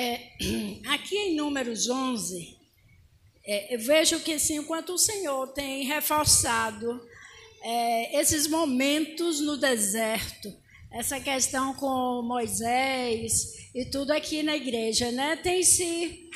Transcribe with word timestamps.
É, 0.00 0.30
aqui 0.94 1.16
em 1.16 1.34
Números 1.34 1.90
11, 1.90 2.56
é, 3.44 3.74
eu 3.74 3.80
vejo 3.80 4.20
que, 4.20 4.34
assim, 4.34 4.58
enquanto 4.58 4.90
o 4.90 4.98
Senhor 4.98 5.48
tem 5.48 5.84
reforçado 5.86 7.04
é, 7.64 8.20
esses 8.20 8.46
momentos 8.46 9.40
no 9.40 9.56
deserto, 9.56 10.54
essa 10.92 11.18
questão 11.18 11.74
com 11.74 12.22
Moisés 12.22 13.72
e 13.74 13.86
tudo 13.86 14.12
aqui 14.12 14.40
na 14.40 14.54
igreja, 14.54 15.10
né? 15.10 15.34
Tem 15.34 15.64
se 15.64 16.30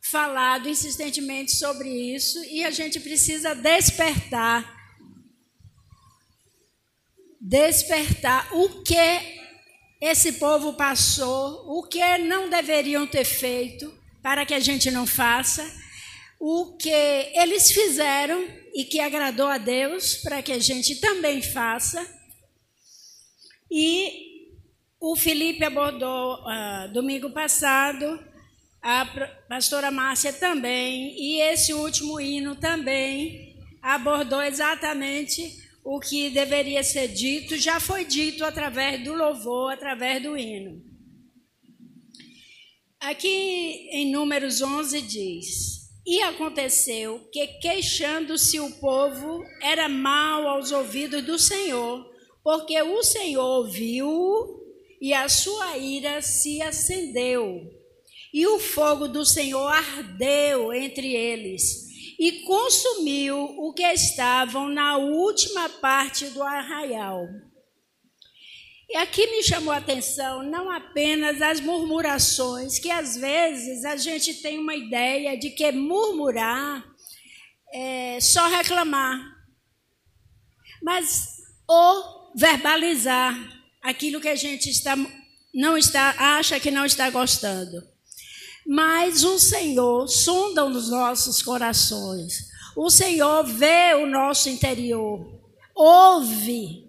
falado 0.00 0.68
insistentemente 0.68 1.50
sobre 1.50 1.88
isso 2.14 2.44
e 2.44 2.62
a 2.62 2.70
gente 2.70 3.00
precisa 3.00 3.56
despertar 3.56 4.72
despertar 7.40 8.48
o 8.54 8.82
que 8.82 9.43
esse 10.04 10.32
povo 10.32 10.74
passou, 10.74 11.64
o 11.66 11.82
que 11.82 12.18
não 12.18 12.50
deveriam 12.50 13.06
ter 13.06 13.24
feito 13.24 13.90
para 14.22 14.44
que 14.44 14.52
a 14.52 14.60
gente 14.60 14.90
não 14.90 15.06
faça, 15.06 15.64
o 16.38 16.76
que 16.76 16.90
eles 16.90 17.72
fizeram 17.72 18.46
e 18.74 18.84
que 18.84 19.00
agradou 19.00 19.46
a 19.46 19.56
Deus 19.56 20.16
para 20.16 20.42
que 20.42 20.52
a 20.52 20.58
gente 20.58 20.96
também 21.00 21.40
faça. 21.40 22.06
E 23.70 24.50
o 25.00 25.16
Felipe 25.16 25.64
abordou 25.64 26.34
uh, 26.34 26.92
domingo 26.92 27.30
passado, 27.30 28.22
a 28.82 29.06
pastora 29.48 29.90
Márcia 29.90 30.34
também, 30.34 31.14
e 31.18 31.40
esse 31.40 31.72
último 31.72 32.20
hino 32.20 32.54
também 32.56 33.56
abordou 33.80 34.42
exatamente 34.42 35.63
o 35.84 36.00
que 36.00 36.30
deveria 36.30 36.82
ser 36.82 37.08
dito, 37.08 37.56
já 37.58 37.78
foi 37.78 38.04
dito 38.06 38.44
através 38.44 39.04
do 39.04 39.12
louvor, 39.12 39.72
através 39.72 40.22
do 40.22 40.36
hino. 40.36 40.82
Aqui 42.98 43.88
em 43.92 44.10
Números 44.10 44.62
11 44.62 45.02
diz: 45.02 45.74
e 46.06 46.20
aconteceu 46.20 47.28
que, 47.32 47.46
queixando-se 47.46 48.60
o 48.60 48.70
povo, 48.72 49.42
era 49.62 49.88
mal 49.88 50.46
aos 50.46 50.70
ouvidos 50.70 51.22
do 51.22 51.38
Senhor, 51.38 52.04
porque 52.42 52.80
o 52.82 53.02
Senhor 53.02 53.42
ouviu 53.42 54.08
e 55.00 55.14
a 55.14 55.28
sua 55.28 55.78
ira 55.78 56.20
se 56.20 56.60
acendeu. 56.60 57.70
E 58.32 58.46
o 58.46 58.58
fogo 58.58 59.08
do 59.08 59.24
Senhor 59.24 59.66
ardeu 59.66 60.72
entre 60.72 61.14
eles 61.14 61.84
e 62.18 62.42
consumiu 62.42 63.36
o 63.58 63.72
que 63.72 63.82
estavam 63.82 64.68
na 64.68 64.96
última 64.96 65.68
parte 65.68 66.26
do 66.30 66.42
arraial. 66.42 67.26
E 68.88 68.96
aqui 68.96 69.26
me 69.26 69.42
chamou 69.42 69.72
a 69.72 69.78
atenção 69.78 70.42
não 70.42 70.70
apenas 70.70 71.42
as 71.42 71.60
murmurações, 71.60 72.78
que 72.78 72.90
às 72.90 73.16
vezes 73.16 73.84
a 73.84 73.96
gente 73.96 74.34
tem 74.34 74.58
uma 74.58 74.74
ideia 74.74 75.36
de 75.36 75.50
que 75.50 75.72
murmurar 75.72 76.84
é 77.72 78.20
só 78.20 78.46
reclamar, 78.46 79.18
mas 80.80 81.38
ou 81.66 82.32
verbalizar 82.36 83.34
aquilo 83.82 84.20
que 84.20 84.28
a 84.28 84.36
gente 84.36 84.70
está, 84.70 84.94
não 85.52 85.76
está, 85.76 86.14
acha 86.38 86.60
que 86.60 86.70
não 86.70 86.84
está 86.84 87.10
gostando. 87.10 87.93
Mas 88.66 89.24
o 89.24 89.38
Senhor 89.38 90.08
sonda 90.08 90.64
os 90.64 90.88
nossos 90.88 91.42
corações. 91.42 92.48
O 92.76 92.90
Senhor 92.90 93.44
vê 93.44 93.94
o 93.94 94.06
nosso 94.06 94.48
interior, 94.48 95.40
ouve 95.74 96.84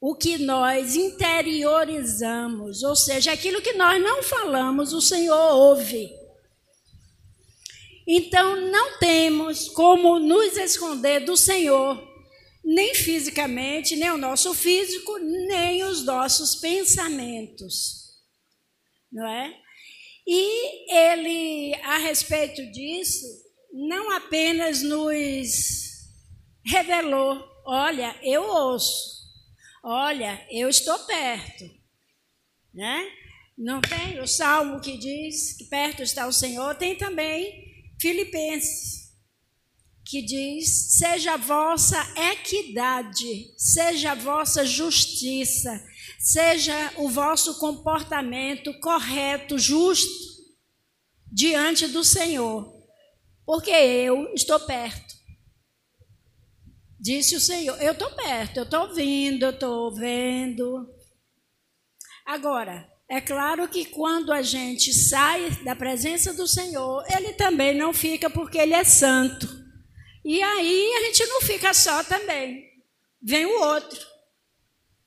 o 0.00 0.14
que 0.14 0.38
nós 0.38 0.94
interiorizamos, 0.94 2.82
ou 2.82 2.94
seja, 2.94 3.32
aquilo 3.32 3.60
que 3.60 3.72
nós 3.72 4.00
não 4.00 4.22
falamos, 4.22 4.92
o 4.92 5.00
Senhor 5.00 5.52
ouve. 5.54 6.16
Então, 8.06 8.56
não 8.70 8.98
temos 8.98 9.68
como 9.68 10.18
nos 10.18 10.56
esconder 10.56 11.20
do 11.26 11.36
Senhor, 11.36 12.02
nem 12.64 12.94
fisicamente, 12.94 13.96
nem 13.96 14.10
o 14.10 14.16
nosso 14.16 14.54
físico, 14.54 15.18
nem 15.18 15.82
os 15.84 16.04
nossos 16.04 16.54
pensamentos. 16.54 18.16
Não 19.12 19.26
é? 19.26 19.54
E 20.30 20.94
ele, 20.94 21.74
a 21.82 21.96
respeito 21.96 22.64
disso, 22.70 23.26
não 23.72 24.12
apenas 24.12 24.82
nos 24.82 25.48
revelou: 26.64 27.42
olha, 27.64 28.14
eu 28.22 28.42
ouço, 28.42 29.18
Olha, 29.82 30.46
eu 30.50 30.68
estou 30.68 30.98
perto, 31.00 31.64
né? 32.74 33.10
Não 33.56 33.80
tem 33.80 34.20
o 34.20 34.26
salmo 34.26 34.80
que 34.80 34.98
diz 34.98 35.56
que 35.56 35.64
perto 35.64 36.02
está 36.02 36.26
o 36.26 36.32
Senhor, 36.32 36.74
tem 36.74 36.96
também 36.96 37.64
Filipenses, 38.00 39.14
que 40.04 40.20
diz: 40.20 40.98
seja 40.98 41.34
a 41.34 41.36
vossa 41.38 41.96
equidade, 42.32 43.54
seja 43.56 44.12
a 44.12 44.16
vossa 44.16 44.66
justiça, 44.66 45.82
seja 46.18 46.92
o 46.96 47.08
vosso 47.08 47.58
comportamento 47.58 48.72
correto, 48.80 49.58
justo 49.58 50.28
diante 51.30 51.86
do 51.86 52.02
Senhor, 52.02 52.74
porque 53.46 53.70
eu 53.70 54.34
estou 54.34 54.58
perto. 54.60 55.16
Disse 57.00 57.36
o 57.36 57.40
Senhor: 57.40 57.80
Eu 57.80 57.92
estou 57.92 58.10
perto, 58.10 58.56
eu 58.56 58.64
estou 58.64 58.88
ouvindo, 58.88 59.44
eu 59.44 59.50
estou 59.50 59.94
vendo. 59.94 60.92
Agora, 62.26 62.90
é 63.08 63.20
claro 63.20 63.68
que 63.68 63.86
quando 63.86 64.32
a 64.32 64.42
gente 64.42 64.92
sai 64.92 65.50
da 65.64 65.76
presença 65.76 66.34
do 66.34 66.46
Senhor, 66.46 67.04
Ele 67.08 67.32
também 67.34 67.74
não 67.74 67.92
fica 67.94 68.28
porque 68.28 68.58
Ele 68.58 68.74
é 68.74 68.84
santo. 68.84 69.46
E 70.24 70.42
aí 70.42 70.92
a 70.96 71.04
gente 71.06 71.24
não 71.26 71.40
fica 71.40 71.72
só 71.72 72.02
também. 72.04 72.68
Vem 73.22 73.46
o 73.46 73.60
outro. 73.60 74.07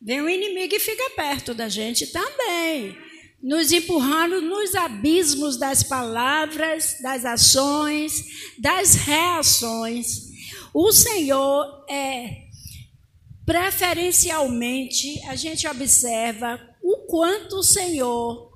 Vem 0.01 0.21
o 0.21 0.29
inimigo 0.29 0.73
e 0.73 0.79
fica 0.79 1.11
perto 1.11 1.53
da 1.53 1.69
gente 1.69 2.07
também. 2.07 2.97
Nos 3.41 3.71
empurrando 3.71 4.41
nos 4.41 4.73
abismos 4.73 5.57
das 5.57 5.83
palavras, 5.83 6.97
das 7.01 7.23
ações, 7.23 8.25
das 8.57 8.95
reações. 8.95 10.07
O 10.73 10.91
Senhor 10.91 11.85
é 11.89 12.49
preferencialmente 13.45 15.21
a 15.27 15.35
gente 15.35 15.67
observa 15.67 16.59
o 16.81 17.05
quanto 17.07 17.57
o 17.57 17.63
Senhor 17.63 18.51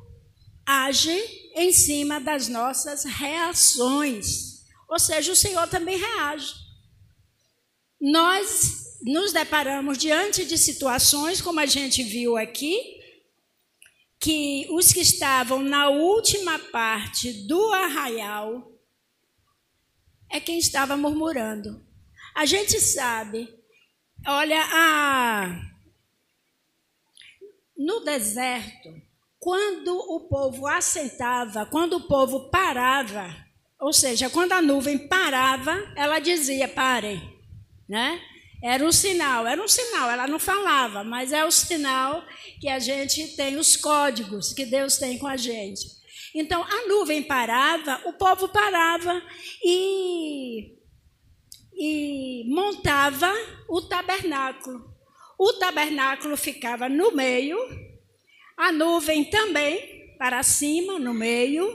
age 0.66 1.20
em 1.56 1.72
cima 1.72 2.20
das 2.20 2.48
nossas 2.48 3.04
reações. 3.04 4.64
Ou 4.90 4.98
seja, 4.98 5.32
o 5.32 5.36
Senhor 5.36 5.68
também 5.68 5.98
reage. 5.98 6.54
Nós 8.00 8.85
nos 9.06 9.32
deparamos 9.32 10.00
diante 10.00 10.44
de 10.46 10.58
situações, 10.58 11.40
como 11.40 11.60
a 11.60 11.68
gente 11.68 12.02
viu 12.02 12.36
aqui, 12.36 13.00
que 14.20 14.66
os 14.72 14.92
que 14.92 15.02
estavam 15.02 15.62
na 15.62 15.90
última 15.90 16.58
parte 16.58 17.32
do 17.46 17.72
arraial 17.72 18.72
é 20.28 20.40
quem 20.40 20.58
estava 20.58 20.98
murmurando. 20.98 21.86
A 22.34 22.48
gente 22.48 22.82
sabe, 22.82 23.48
olha, 24.28 24.60
a, 24.72 25.62
no 27.78 28.00
deserto, 28.00 28.90
quando 29.38 29.96
o 29.96 30.22
povo 30.22 30.66
assentava, 30.66 31.68
quando 31.68 31.98
o 31.98 32.08
povo 32.08 32.50
parava, 32.50 33.46
ou 33.80 33.94
seja, 33.94 34.32
quando 34.32 34.54
a 34.54 34.64
nuvem 34.64 35.08
parava, 35.08 35.94
ela 35.96 36.18
dizia: 36.18 36.68
parem, 36.68 37.22
né? 37.88 38.20
Era 38.66 38.84
um 38.84 38.92
sinal, 38.92 39.46
era 39.46 39.62
um 39.62 39.68
sinal, 39.68 40.10
ela 40.10 40.26
não 40.26 40.40
falava, 40.40 41.04
mas 41.04 41.32
é 41.32 41.46
o 41.46 41.52
sinal 41.52 42.26
que 42.60 42.68
a 42.68 42.80
gente 42.80 43.36
tem 43.36 43.58
os 43.58 43.78
códigos 43.78 44.54
que 44.54 44.66
Deus 44.66 44.98
tem 44.98 45.20
com 45.20 45.28
a 45.28 45.38
gente. 45.38 45.86
Então 46.34 46.64
a 46.64 46.88
nuvem 46.88 47.22
parava, 47.22 48.02
o 48.06 48.14
povo 48.14 48.50
parava 48.50 49.22
e 49.64 50.74
e 51.76 52.46
montava 52.48 53.32
o 53.70 53.84
tabernáculo. 53.84 54.84
O 55.38 55.54
tabernáculo 55.54 56.36
ficava 56.36 56.90
no 56.90 57.12
meio, 57.12 57.60
a 58.58 58.72
nuvem 58.72 59.26
também 59.26 60.16
para 60.18 60.42
cima, 60.42 60.98
no 60.98 61.14
meio, 61.14 61.68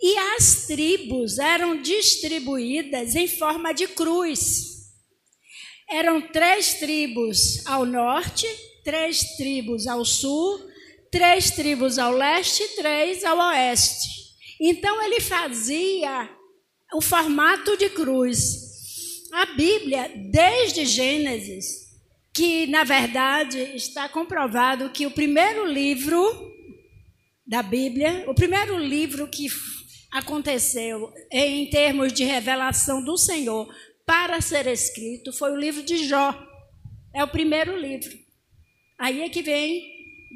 e 0.00 0.16
as 0.16 0.66
tribos 0.66 1.38
eram 1.38 1.82
distribuídas 1.82 3.14
em 3.14 3.28
forma 3.28 3.74
de 3.74 3.86
cruz. 3.88 4.75
Eram 5.88 6.20
três 6.20 6.74
tribos 6.74 7.66
ao 7.66 7.84
norte, 7.86 8.46
três 8.84 9.36
tribos 9.36 9.86
ao 9.86 10.04
sul, 10.04 10.60
três 11.10 11.50
tribos 11.50 11.98
ao 11.98 12.12
leste 12.12 12.62
e 12.62 12.68
três 12.76 13.24
ao 13.24 13.38
oeste. 13.38 14.08
Então 14.60 15.02
ele 15.02 15.20
fazia 15.20 16.28
o 16.92 17.00
formato 17.00 17.76
de 17.76 17.90
cruz 17.90 18.66
a 19.32 19.46
Bíblia, 19.54 20.10
desde 20.30 20.86
Gênesis, 20.86 21.66
que 22.32 22.66
na 22.66 22.84
verdade 22.84 23.58
está 23.74 24.08
comprovado 24.08 24.90
que 24.90 25.06
o 25.06 25.10
primeiro 25.10 25.66
livro 25.66 26.24
da 27.46 27.62
Bíblia, 27.62 28.24
o 28.28 28.34
primeiro 28.34 28.78
livro 28.78 29.28
que 29.28 29.46
aconteceu 30.10 31.12
em 31.30 31.68
termos 31.68 32.12
de 32.12 32.24
revelação 32.24 33.02
do 33.04 33.16
Senhor 33.18 33.68
para 34.06 34.40
ser 34.40 34.68
escrito 34.68 35.32
foi 35.32 35.50
o 35.50 35.56
livro 35.56 35.82
de 35.82 36.06
Jó. 36.06 36.32
É 37.12 37.24
o 37.24 37.28
primeiro 37.28 37.76
livro. 37.76 38.16
Aí 38.98 39.22
é 39.22 39.28
que 39.28 39.42
vem 39.42 39.82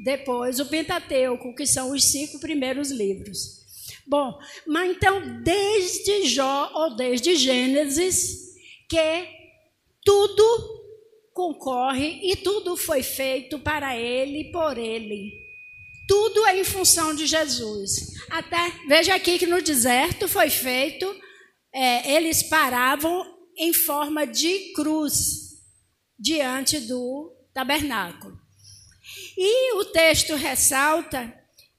depois 0.03 0.59
o 0.59 0.65
Pentateuco, 0.65 1.55
que 1.55 1.65
são 1.65 1.91
os 1.91 2.11
cinco 2.11 2.39
primeiros 2.39 2.91
livros. 2.91 3.61
Bom, 4.05 4.37
mas 4.67 4.91
então, 4.91 5.41
desde 5.41 6.25
Jó 6.25 6.71
ou 6.73 6.95
desde 6.95 7.35
Gênesis, 7.35 8.55
que 8.89 9.27
tudo 10.03 10.81
concorre 11.33 12.19
e 12.23 12.35
tudo 12.35 12.75
foi 12.75 13.03
feito 13.03 13.57
para 13.59 13.95
ele 13.97 14.51
por 14.51 14.77
ele. 14.77 15.31
Tudo 16.07 16.45
é 16.45 16.59
em 16.59 16.63
função 16.63 17.15
de 17.15 17.25
Jesus. 17.25 18.11
Até 18.29 18.73
veja 18.87 19.15
aqui 19.15 19.39
que 19.39 19.47
no 19.47 19.61
deserto 19.61 20.27
foi 20.27 20.49
feito, 20.49 21.15
é, 21.73 22.15
eles 22.15 22.43
paravam 22.43 23.30
em 23.57 23.73
forma 23.73 24.25
de 24.25 24.73
cruz 24.73 25.61
diante 26.17 26.79
do 26.79 27.35
tabernáculo. 27.53 28.39
E 29.37 29.73
o 29.73 29.85
texto 29.85 30.35
ressalta 30.35 31.33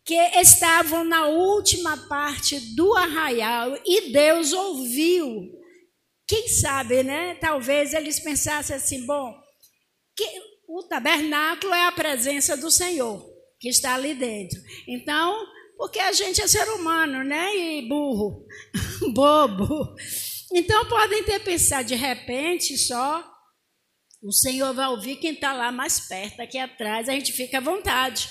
que 0.05 0.15
estavam 0.15 1.05
na 1.05 1.29
última 1.29 1.97
parte 2.09 2.59
do 2.75 2.95
arraial 2.95 3.79
e 3.87 4.13
Deus 4.13 4.53
ouviu. 4.53 5.51
Quem 6.27 6.49
sabe, 6.49 7.03
né? 7.03 7.35
Talvez 7.37 7.95
eles 7.95 8.19
pensassem 8.21 8.77
assim: 8.77 9.07
bom, 9.07 9.35
que 10.17 10.25
o 10.67 10.83
tabernáculo 10.83 11.73
é 11.73 11.85
a 11.85 11.93
presença 11.93 12.57
do 12.57 12.71
Senhor 12.71 13.33
que 13.63 13.69
está 13.69 13.95
ali 13.95 14.13
dentro. 14.15 14.61
Então, 14.89 15.47
porque 15.79 16.01
a 16.01 16.13
gente 16.13 16.43
é 16.43 16.49
ser 16.49 16.69
humano, 16.71 17.23
né? 17.23 17.57
E 17.57 17.89
burro, 17.89 18.45
bobo. 19.15 19.95
Então 20.53 20.85
podem 20.87 21.25
ter 21.25 21.41
pensado 21.41 21.89
de 21.89 21.95
repente 21.95 22.77
só 22.77 23.33
o 24.23 24.31
Senhor 24.31 24.73
vai 24.73 24.87
ouvir 24.87 25.17
quem 25.17 25.33
está 25.33 25.53
lá 25.53 25.73
mais 25.73 26.07
perto, 26.07 26.41
aqui 26.41 26.57
atrás, 26.57 27.09
a 27.09 27.13
gente 27.13 27.33
fica 27.33 27.59
à 27.59 27.61
vontade. 27.61 28.31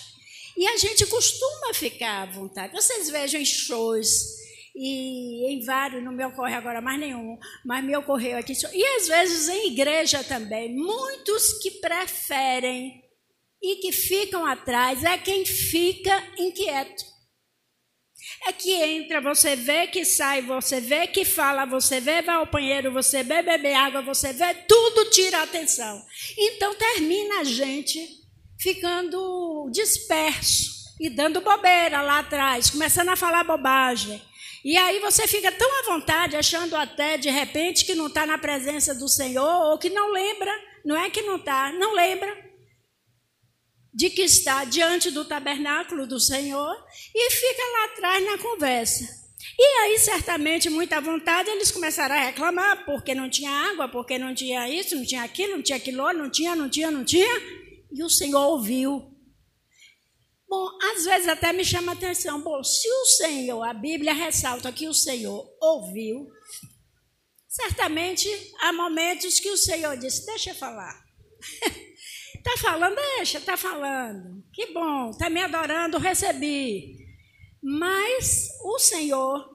E 0.58 0.66
a 0.66 0.78
gente 0.78 1.06
costuma 1.06 1.74
ficar 1.74 2.22
à 2.22 2.26
vontade. 2.26 2.74
Vocês 2.74 3.10
vejam 3.10 3.42
em 3.42 3.46
shows, 3.46 4.08
e 4.74 5.52
em 5.52 5.66
vários, 5.66 6.02
não 6.02 6.14
me 6.14 6.26
ocorre 6.26 6.54
agora 6.54 6.82
mais 6.82 6.98
nenhum, 6.98 7.38
mas 7.66 7.84
me 7.84 7.96
ocorreu 7.98 8.38
aqui. 8.38 8.54
E 8.74 8.86
às 8.96 9.08
vezes 9.08 9.50
em 9.50 9.74
igreja 9.74 10.24
também, 10.24 10.74
muitos 10.74 11.60
que 11.62 11.72
preferem 11.72 13.02
e 13.62 13.76
que 13.78 13.92
ficam 13.92 14.46
atrás 14.46 15.04
é 15.04 15.18
quem 15.18 15.46
fica 15.46 16.24
inquieto. 16.40 17.04
É 18.48 18.52
que 18.52 18.74
entra, 18.74 19.22
você 19.22 19.56
vê, 19.56 19.86
que 19.86 20.04
sai, 20.04 20.42
você 20.42 20.82
vê, 20.82 21.06
que 21.06 21.24
fala, 21.24 21.66
você 21.66 22.00
vê, 22.00 22.24
vai 22.24 22.36
ao 22.36 22.48
banheiro, 22.48 22.92
você 22.92 23.22
vê, 23.22 23.42
bebe 23.44 23.72
água, 23.74 24.02
você 24.02 24.34
vê, 24.34 24.54
tudo 24.68 25.12
tira 25.12 25.40
a 25.40 25.44
atenção. 25.44 26.04
Então 26.38 26.74
termina 26.74 27.42
a 27.42 27.44
gente 27.44 28.20
ficando 28.60 29.70
disperso 29.72 30.72
e 31.00 31.10
dando 31.10 31.42
bobeira 31.42 32.02
lá 32.02 32.20
atrás, 32.20 32.72
começando 32.72 33.10
a 33.10 33.16
falar 33.16 33.44
bobagem. 33.44 34.22
E 34.64 34.76
aí 34.76 35.00
você 35.00 35.28
fica 35.28 35.52
tão 35.52 35.80
à 35.80 35.84
vontade, 35.94 36.36
achando 36.36 36.76
até 36.76 37.18
de 37.18 37.30
repente 37.30 37.86
que 37.86 37.96
não 37.96 38.08
está 38.08 38.26
na 38.26 38.38
presença 38.38 38.94
do 38.94 39.08
Senhor, 39.08 39.72
ou 39.72 39.78
que 39.78 39.90
não 39.90 40.12
lembra, 40.12 40.52
não 40.84 40.96
é 40.96 41.10
que 41.10 41.22
não 41.22 41.36
está, 41.36 41.72
não 41.74 41.94
lembra 41.94 42.51
de 43.94 44.10
que 44.10 44.22
está 44.22 44.64
diante 44.64 45.12
do 45.12 45.26
tabernáculo 45.26 46.08
do 46.08 46.20
Senhor 46.20 46.76
e 47.14 47.32
fica 47.32 47.64
lá 47.74 47.86
atrás 47.86 48.26
na 48.26 48.38
conversa. 48.38 49.22
E 49.58 49.64
aí, 49.64 50.00
certamente, 50.00 50.70
muita 50.70 51.02
vontade, 51.02 51.50
eles 51.50 51.72
começaram 51.72 52.16
a 52.16 52.26
reclamar 52.26 52.86
porque 52.86 53.14
não 53.14 53.30
tinha 53.30 53.52
água, 53.52 53.88
porque 53.88 54.18
não 54.18 54.34
tinha 54.34 54.70
isso, 54.70 54.96
não 54.96 55.06
tinha 55.06 55.24
aquilo, 55.24 55.58
não 55.58 55.64
tinha 55.64 55.78
aquilo, 55.78 56.14
não 56.14 56.30
tinha, 56.30 56.56
não 56.56 56.70
tinha, 56.70 56.92
não 56.92 57.04
tinha. 57.04 57.42
E 57.92 58.04
o 58.04 58.10
Senhor 58.10 58.40
ouviu. 58.40 59.12
Bom, 60.48 60.70
às 60.94 61.06
vezes 61.06 61.28
até 61.28 61.52
me 61.54 61.64
chama 61.66 61.92
a 61.92 61.96
atenção. 61.96 62.42
Bom, 62.42 62.64
se 62.64 62.88
o 62.88 63.06
Senhor, 63.06 63.64
a 63.64 63.74
Bíblia 63.74 64.14
ressalta 64.14 64.72
que 64.72 64.88
o 64.88 64.94
Senhor 64.94 65.50
ouviu, 65.62 66.28
certamente 67.48 68.28
há 68.60 68.72
momentos 68.72 69.40
que 69.40 69.50
o 69.50 69.58
Senhor 69.58 69.98
disse: 69.98 70.26
Deixa 70.26 70.52
eu 70.52 70.56
falar. 70.56 71.02
Está 72.44 72.58
falando, 72.58 72.96
deixa, 72.96 73.38
está 73.38 73.56
falando. 73.56 74.44
Que 74.52 74.74
bom, 74.74 75.12
está 75.12 75.30
me 75.30 75.40
adorando, 75.40 76.00
recebi. 76.00 76.98
Mas 77.62 78.50
o 78.64 78.80
Senhor 78.80 79.48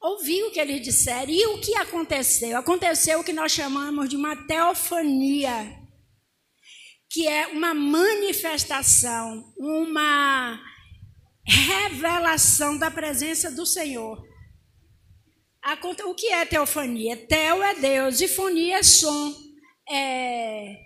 ouviu 0.00 0.46
o 0.46 0.50
que 0.52 0.60
eles 0.60 0.80
disseram. 0.80 1.32
E 1.32 1.44
o 1.46 1.60
que 1.60 1.74
aconteceu? 1.74 2.56
Aconteceu 2.56 3.18
o 3.18 3.24
que 3.24 3.32
nós 3.32 3.50
chamamos 3.50 4.08
de 4.08 4.14
uma 4.14 4.36
teofania, 4.46 5.76
que 7.10 7.26
é 7.26 7.48
uma 7.48 7.74
manifestação, 7.74 9.52
uma 9.58 10.60
revelação 11.44 12.78
da 12.78 12.92
presença 12.92 13.50
do 13.50 13.66
Senhor. 13.66 14.24
O 16.04 16.14
que 16.14 16.28
é 16.28 16.44
teofania? 16.44 17.16
Teo 17.16 17.60
é 17.60 17.74
Deus 17.74 18.20
e 18.20 18.28
fonia 18.28 18.78
é 18.78 18.82
som. 18.84 19.34
É, 19.90 20.76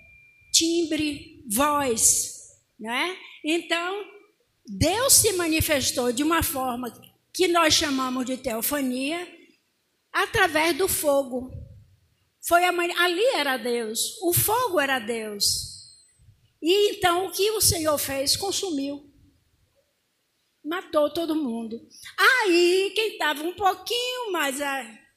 timbre, 0.59 1.45
voz, 1.49 2.51
né? 2.79 3.17
Então, 3.45 4.05
Deus 4.67 5.13
se 5.13 5.33
manifestou 5.35 6.13
de 6.13 6.25
uma 6.25 6.43
forma 6.43 6.93
que 7.33 7.47
nós 7.47 7.75
chamamos 7.75 8.27
de 8.27 8.37
teofania 8.37 9.27
através 10.13 10.77
do 10.77 10.89
fogo. 10.89 11.53
Foi 12.47 12.65
a, 12.65 12.71
ali 12.71 13.25
era 13.37 13.57
Deus, 13.57 14.21
o 14.23 14.33
fogo 14.33 14.81
era 14.81 14.99
Deus. 14.99 15.69
E 16.61 16.91
então 16.91 17.27
o 17.27 17.31
que 17.31 17.51
o 17.53 17.61
Senhor 17.61 17.97
fez? 17.97 18.37
Consumiu. 18.37 19.09
Matou 20.65 21.09
todo 21.09 21.37
mundo. 21.37 21.81
Aí, 22.19 22.93
quem 22.97 23.13
estava 23.13 23.43
um 23.45 23.55
pouquinho 23.55 24.33
mais 24.33 24.59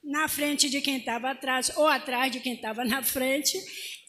na 0.04 0.28
frente 0.28 0.70
de 0.70 0.82
quem 0.82 0.98
estava 0.98 1.32
atrás, 1.32 1.72
ou 1.76 1.88
atrás 1.88 2.32
de 2.32 2.40
quem 2.40 2.54
estava 2.54 2.86
na 2.86 3.02
frente, 3.02 3.60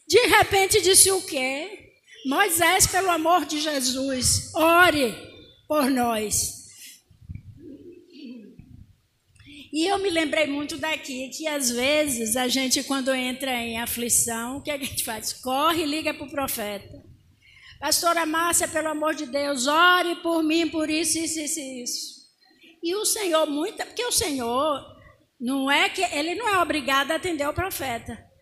de 0.07 0.19
repente 0.27 0.81
disse 0.81 1.11
o 1.11 1.21
quê? 1.21 1.79
Moisés, 2.25 2.87
pelo 2.87 3.09
amor 3.09 3.45
de 3.45 3.59
Jesus, 3.59 4.53
ore 4.55 5.13
por 5.67 5.89
nós. 5.89 6.63
E 9.71 9.87
eu 9.87 9.97
me 9.97 10.09
lembrei 10.09 10.45
muito 10.45 10.77
daqui 10.77 11.29
que 11.29 11.47
às 11.47 11.71
vezes 11.71 12.35
a 12.35 12.47
gente, 12.47 12.83
quando 12.83 13.13
entra 13.13 13.51
em 13.51 13.79
aflição, 13.79 14.57
o 14.57 14.61
que 14.61 14.69
a 14.69 14.77
gente 14.77 15.03
faz? 15.03 15.33
Corre 15.33 15.83
e 15.83 15.87
liga 15.87 16.13
para 16.13 16.25
o 16.25 16.29
profeta. 16.29 17.03
Pastora 17.79 18.25
Márcia, 18.25 18.67
pelo 18.67 18.89
amor 18.89 19.15
de 19.15 19.25
Deus, 19.25 19.67
ore 19.67 20.15
por 20.17 20.43
mim, 20.43 20.69
por 20.69 20.89
isso, 20.89 21.17
isso, 21.17 21.39
isso, 21.39 21.59
isso. 21.59 22.23
E 22.83 22.95
o 22.95 23.03
Senhor, 23.03 23.47
muita, 23.47 23.85
porque 23.85 24.05
o 24.05 24.11
Senhor 24.11 24.79
não 25.39 25.69
é 25.69 25.89
que 25.89 26.01
ele 26.01 26.35
não 26.35 26.47
é 26.47 26.61
obrigado 26.61 27.11
a 27.11 27.15
atender 27.15 27.47
o 27.49 27.53
profeta 27.53 28.32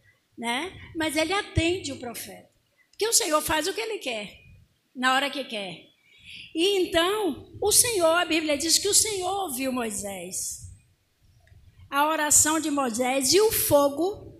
né? 0.41 0.73
Mas 0.95 1.15
ele 1.15 1.31
atende 1.31 1.91
o 1.91 1.99
profeta. 1.99 2.49
Porque 2.89 3.07
o 3.07 3.13
Senhor 3.13 3.39
faz 3.43 3.67
o 3.67 3.73
que 3.75 3.79
ele 3.79 3.99
quer, 3.99 4.39
na 4.95 5.13
hora 5.13 5.29
que 5.29 5.43
quer. 5.43 5.85
E 6.55 6.79
então, 6.79 7.47
o 7.61 7.71
Senhor, 7.71 8.17
a 8.17 8.25
Bíblia 8.25 8.57
diz 8.57 8.79
que 8.79 8.87
o 8.87 8.93
Senhor 8.93 9.43
ouviu 9.43 9.71
Moisés. 9.71 10.61
A 11.91 12.07
oração 12.07 12.59
de 12.59 12.71
Moisés 12.71 13.33
e 13.33 13.39
o 13.39 13.51
fogo 13.51 14.35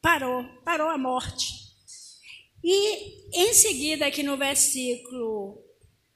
parou, 0.00 0.44
parou 0.64 0.88
a 0.88 0.96
morte. 0.96 1.52
E 2.62 3.26
em 3.34 3.52
seguida, 3.52 4.06
aqui 4.06 4.22
no 4.22 4.36
versículo 4.36 5.58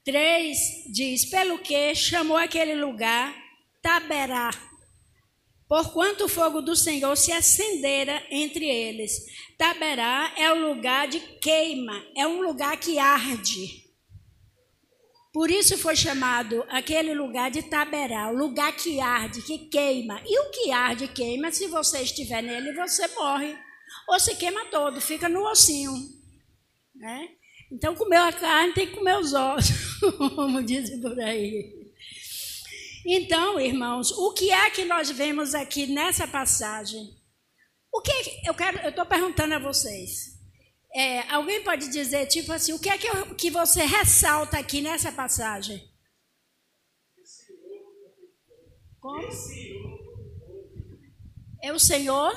3, 0.05 0.57
diz: 0.93 1.25
Pelo 1.25 1.59
que 1.59 1.93
chamou 1.93 2.37
aquele 2.37 2.75
lugar 2.75 3.35
Taberá, 3.81 4.51
porquanto 5.75 6.23
o 6.23 6.29
fogo 6.29 6.61
do 6.61 6.73
Senhor 6.73 7.17
se 7.17 7.33
acendera 7.33 8.23
entre 8.31 8.65
eles. 8.65 9.11
Taberá 9.57 10.33
é 10.37 10.49
o 10.49 10.69
lugar 10.69 11.05
de 11.05 11.19
queima, 11.19 12.01
é 12.15 12.25
um 12.25 12.41
lugar 12.41 12.77
que 12.77 12.97
arde. 12.97 13.83
Por 15.33 15.51
isso 15.51 15.77
foi 15.77 15.93
chamado 15.93 16.63
aquele 16.69 17.13
lugar 17.13 17.51
de 17.51 17.61
Taberá, 17.61 18.29
o 18.29 18.37
lugar 18.37 18.73
que 18.73 19.01
arde, 19.01 19.41
que 19.41 19.67
queima. 19.67 20.21
E 20.25 20.39
o 20.39 20.51
que 20.51 20.71
arde 20.71 21.09
queima, 21.09 21.51
se 21.51 21.67
você 21.67 22.03
estiver 22.03 22.41
nele, 22.41 22.71
você 22.71 23.05
morre. 23.09 23.53
Ou 24.07 24.17
se 24.17 24.33
queima 24.35 24.63
todo, 24.67 25.01
fica 25.01 25.27
no 25.27 25.43
ossinho. 25.43 25.91
Né? 26.95 27.31
Então, 27.69 27.93
comeu 27.95 28.23
a 28.23 28.31
carne, 28.31 28.73
tem 28.73 28.87
que 28.87 28.95
comer 28.95 29.17
os 29.17 29.33
ossos, 29.33 29.99
como 30.37 30.63
dizem 30.63 31.01
por 31.01 31.19
aí. 31.19 31.84
Então, 33.05 33.59
irmãos, 33.59 34.11
o 34.11 34.33
que 34.33 34.51
é 34.51 34.69
que 34.71 34.83
nós 34.83 35.11
vemos 35.11 35.53
aqui 35.53 35.85
nessa 35.85 36.27
passagem? 36.27 37.15
O 37.93 38.01
que 38.01 38.11
eu 38.45 38.53
quero, 38.55 38.79
eu 38.79 38.89
estou 38.89 39.05
perguntando 39.05 39.53
a 39.53 39.59
vocês. 39.59 40.35
É, 40.93 41.21
alguém 41.31 41.63
pode 41.63 41.89
dizer, 41.89 42.25
tipo 42.25 42.51
assim, 42.51 42.73
o 42.73 42.79
que 42.79 42.89
é 42.89 42.97
que, 42.97 43.07
eu, 43.07 43.35
que 43.35 43.51
você 43.51 43.83
ressalta 43.83 44.57
aqui 44.57 44.81
nessa 44.81 45.11
passagem? 45.11 45.87
Como? 48.99 49.27
É 51.61 51.71
o 51.71 51.79
Senhor? 51.79 52.31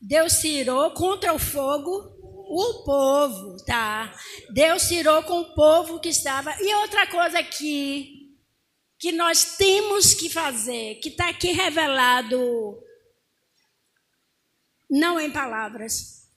Deus 0.00 0.40
tirou 0.40 0.90
contra 0.92 1.34
o 1.34 1.38
fogo 1.38 2.11
o 2.54 2.84
povo, 2.84 3.56
tá? 3.64 4.14
Deus 4.50 4.86
tirou 4.86 5.22
com 5.22 5.40
o 5.40 5.54
povo 5.54 5.98
que 5.98 6.10
estava. 6.10 6.54
E 6.60 6.74
outra 6.74 7.06
coisa 7.06 7.38
aqui 7.38 8.36
que 8.98 9.10
nós 9.10 9.56
temos 9.56 10.14
que 10.14 10.28
fazer, 10.28 10.96
que 10.96 11.08
está 11.08 11.28
aqui 11.30 11.52
revelado, 11.52 12.78
não 14.88 15.18
em 15.18 15.32
palavras. 15.32 16.30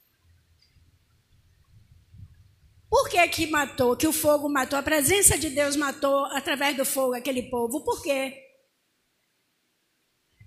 Por 2.90 3.10
que 3.10 3.28
que 3.28 3.48
matou? 3.48 3.98
Que 3.98 4.08
o 4.08 4.14
fogo 4.14 4.48
matou? 4.48 4.80
A 4.80 4.84
presença 4.84 5.38
de 5.38 5.50
Deus 5.50 5.76
matou 5.76 6.26
através 6.28 6.78
do 6.78 6.86
fogo 6.86 7.14
aquele 7.14 7.44
povo. 7.50 7.84
Por 7.84 8.02
quê? 8.02 8.42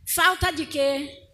Falta 0.07 0.51
de 0.51 0.65
quê? 0.65 1.28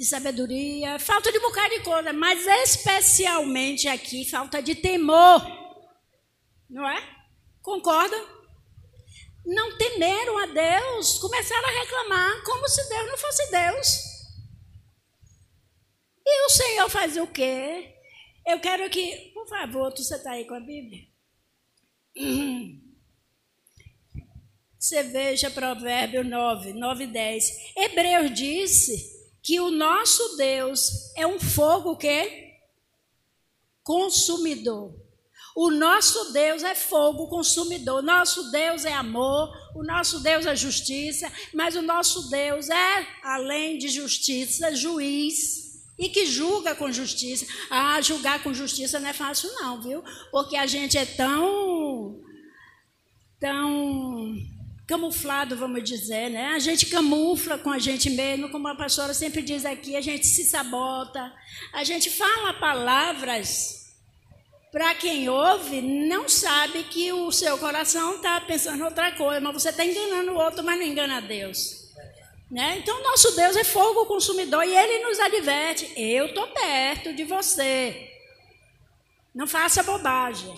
De 0.00 0.06
sabedoria, 0.06 0.98
falta 0.98 1.30
de 1.30 1.36
um 1.36 1.42
bocado 1.42 1.74
de 1.74 1.80
coisa, 1.82 2.10
mas 2.10 2.46
especialmente 2.46 3.86
aqui, 3.86 4.24
falta 4.24 4.62
de 4.62 4.74
temor. 4.74 5.42
Não 6.70 6.88
é? 6.88 7.26
Concorda? 7.60 8.16
Não 9.44 9.76
temeram 9.76 10.38
a 10.38 10.46
Deus, 10.46 11.18
começaram 11.18 11.68
a 11.68 11.80
reclamar 11.82 12.42
como 12.44 12.66
se 12.66 12.88
Deus 12.88 13.08
não 13.08 13.18
fosse 13.18 13.50
Deus. 13.50 13.88
E 16.24 16.46
o 16.46 16.48
Senhor 16.48 16.88
faz 16.88 17.18
o 17.18 17.26
quê? 17.26 17.94
Eu 18.46 18.58
quero 18.58 18.88
que, 18.88 19.30
por 19.34 19.46
favor, 19.50 19.90
você 19.94 20.14
está 20.14 20.30
aí 20.30 20.46
com 20.46 20.54
a 20.54 20.60
Bíblia? 20.60 21.06
Você 24.78 25.02
veja 25.02 25.50
Provérbio 25.50 26.24
9, 26.24 26.72
9 26.72 27.04
e 27.04 27.06
10. 27.06 27.76
Hebreus 27.76 28.32
disse 28.32 29.19
que 29.42 29.60
o 29.60 29.70
nosso 29.70 30.36
Deus 30.36 31.12
é 31.16 31.26
um 31.26 31.40
fogo 31.40 31.96
que 31.96 32.50
consumidor. 33.82 34.94
O 35.56 35.70
nosso 35.70 36.32
Deus 36.32 36.62
é 36.62 36.74
fogo 36.74 37.28
consumidor. 37.28 38.02
Nosso 38.02 38.50
Deus 38.50 38.84
é 38.84 38.92
amor, 38.92 39.52
o 39.74 39.82
nosso 39.82 40.20
Deus 40.20 40.46
é 40.46 40.54
justiça, 40.54 41.30
mas 41.52 41.74
o 41.74 41.82
nosso 41.82 42.30
Deus 42.30 42.70
é, 42.70 43.06
além 43.22 43.78
de 43.78 43.88
justiça, 43.88 44.74
juiz 44.74 45.70
e 45.98 46.08
que 46.08 46.24
julga 46.24 46.74
com 46.74 46.90
justiça. 46.92 47.46
Ah, 47.68 48.00
julgar 48.00 48.42
com 48.42 48.54
justiça 48.54 48.98
não 49.00 49.08
é 49.08 49.12
fácil 49.12 49.50
não, 49.54 49.82
viu? 49.82 50.02
Porque 50.30 50.56
a 50.56 50.66
gente 50.66 50.96
é 50.96 51.04
tão 51.04 52.20
tão 53.38 54.34
camuflado, 54.90 55.56
vamos 55.56 55.84
dizer, 55.84 56.28
né? 56.30 56.48
A 56.48 56.58
gente 56.58 56.86
camufla 56.86 57.56
com 57.56 57.70
a 57.70 57.78
gente 57.78 58.10
mesmo, 58.10 58.50
como 58.50 58.66
a 58.66 58.74
pastora 58.74 59.14
sempre 59.14 59.40
diz 59.40 59.64
aqui, 59.64 59.94
a 59.94 60.00
gente 60.00 60.26
se 60.26 60.44
sabota, 60.44 61.32
a 61.72 61.84
gente 61.84 62.10
fala 62.10 62.54
palavras 62.54 63.94
para 64.72 64.92
quem 64.96 65.28
ouve, 65.28 65.80
não 65.80 66.28
sabe 66.28 66.82
que 66.84 67.12
o 67.12 67.30
seu 67.30 67.56
coração 67.56 68.16
está 68.16 68.40
pensando 68.40 68.84
outra 68.84 69.12
coisa, 69.12 69.40
mas 69.40 69.62
você 69.62 69.68
está 69.68 69.84
enganando 69.84 70.32
o 70.32 70.38
outro, 70.38 70.64
mas 70.64 70.76
não 70.76 70.86
engana 70.86 71.22
Deus. 71.22 71.88
Né? 72.50 72.78
Então, 72.78 73.00
nosso 73.00 73.36
Deus 73.36 73.54
é 73.54 73.62
fogo 73.62 74.06
consumidor 74.06 74.64
e 74.64 74.76
ele 74.76 75.04
nos 75.04 75.20
adverte: 75.20 75.92
eu 75.96 76.26
estou 76.26 76.48
perto 76.48 77.12
de 77.14 77.22
você. 77.22 78.10
Não 79.32 79.46
faça 79.46 79.84
bobagem. 79.84 80.52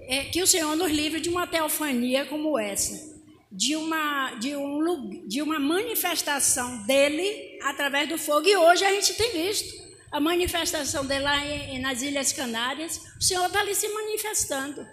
É 0.00 0.24
que 0.24 0.42
o 0.42 0.46
Senhor 0.46 0.76
nos 0.76 0.90
livre 0.90 1.18
de 1.18 1.30
uma 1.30 1.46
teofania 1.46 2.26
como 2.26 2.58
essa, 2.58 3.17
de 3.50 3.76
uma, 3.76 4.34
de, 4.34 4.54
um, 4.56 5.26
de 5.26 5.40
uma 5.40 5.58
manifestação 5.58 6.86
dele 6.86 7.58
através 7.62 8.08
do 8.08 8.18
fogo. 8.18 8.46
E 8.46 8.56
hoje 8.56 8.84
a 8.84 8.92
gente 8.92 9.14
tem 9.14 9.32
visto 9.32 9.88
a 10.10 10.20
manifestação 10.20 11.04
dele 11.06 11.24
lá 11.24 11.44
em, 11.44 11.80
nas 11.80 12.02
Ilhas 12.02 12.32
Canárias. 12.32 13.00
O 13.18 13.22
Senhor 13.22 13.46
está 13.46 13.60
ali 13.60 13.74
se 13.74 13.88
manifestando. 13.88 14.86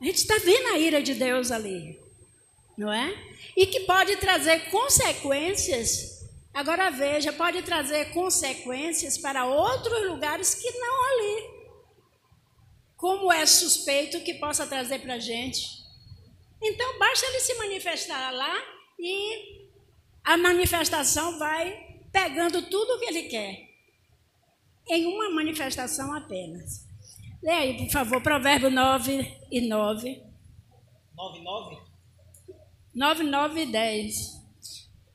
A 0.00 0.04
gente 0.04 0.16
está 0.16 0.36
vendo 0.38 0.68
a 0.68 0.78
ira 0.78 1.02
de 1.02 1.14
Deus 1.14 1.50
ali, 1.50 1.98
não 2.78 2.90
é? 2.92 3.30
e 3.56 3.66
que 3.66 3.80
pode 3.80 4.16
trazer 4.16 4.70
consequências. 4.70 6.20
Agora 6.52 6.90
veja, 6.90 7.32
pode 7.32 7.62
trazer 7.62 8.12
consequências 8.12 9.18
para 9.18 9.46
outros 9.46 10.08
lugares 10.08 10.54
que 10.54 10.70
não 10.72 11.04
ali. 11.04 11.60
Como 12.96 13.32
é 13.32 13.46
suspeito 13.46 14.20
que 14.20 14.34
possa 14.34 14.66
trazer 14.66 15.00
para 15.00 15.14
a 15.14 15.18
gente? 15.18 15.79
Então, 16.62 16.98
basta 16.98 17.26
ele 17.26 17.40
se 17.40 17.54
manifestar 17.54 18.30
lá 18.32 18.54
e 18.98 19.70
a 20.24 20.36
manifestação 20.36 21.38
vai 21.38 21.90
pegando 22.12 22.62
tudo 22.62 22.94
o 22.94 22.98
que 22.98 23.06
ele 23.06 23.22
quer. 23.24 23.68
Em 24.88 25.06
uma 25.06 25.30
manifestação 25.30 26.12
apenas. 26.12 26.86
Leia 27.42 27.60
aí, 27.60 27.76
por 27.76 27.90
favor, 27.90 28.22
Provérbio 28.22 28.70
9 28.70 29.38
e 29.50 29.60
9. 29.62 30.22
9 31.14 31.38
e 31.38 31.42
9? 31.42 31.76
9, 32.94 33.22
9 33.22 33.60
e 33.62 33.66
10. 33.66 34.40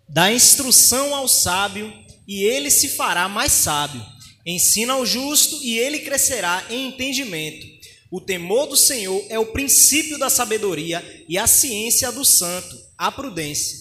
Dá 0.10 0.32
instrução 0.32 1.14
ao 1.14 1.28
sábio 1.28 1.94
e 2.28 2.44
ele 2.44 2.72
se 2.72 2.96
fará 2.96 3.28
mais 3.28 3.52
sábio. 3.52 4.02
Ensina 4.46 4.94
ao 4.94 5.06
justo 5.06 5.56
e 5.64 5.78
ele 5.78 6.00
crescerá 6.00 6.64
em 6.70 6.88
entendimento. 6.88 7.75
O 8.15 8.22
temor 8.22 8.67
do 8.67 8.77
Senhor 8.77 9.25
é 9.29 9.38
o 9.38 9.51
princípio 9.51 10.17
da 10.17 10.29
sabedoria 10.29 11.03
e 11.27 11.38
a 11.38 11.45
ciência 11.45 12.10
do 12.13 12.24
santo, 12.24 12.74
a 12.98 13.12
prudência. 13.12 13.77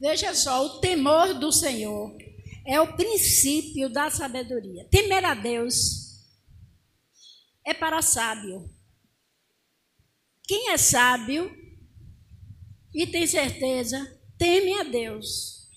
Veja 0.00 0.34
só, 0.34 0.64
o 0.64 0.80
temor 0.80 1.34
do 1.34 1.52
Senhor 1.52 2.16
é 2.66 2.80
o 2.80 2.96
princípio 2.96 3.90
da 3.90 4.10
sabedoria. 4.10 4.88
Temer 4.90 5.26
a 5.26 5.34
Deus 5.34 6.24
é 7.66 7.74
para 7.74 8.00
sábio. 8.00 8.66
Quem 10.44 10.70
é 10.70 10.78
sábio 10.78 11.54
e 12.94 13.06
tem 13.06 13.26
certeza, 13.26 14.18
teme 14.38 14.72
a 14.72 14.84
Deus. 14.84 15.68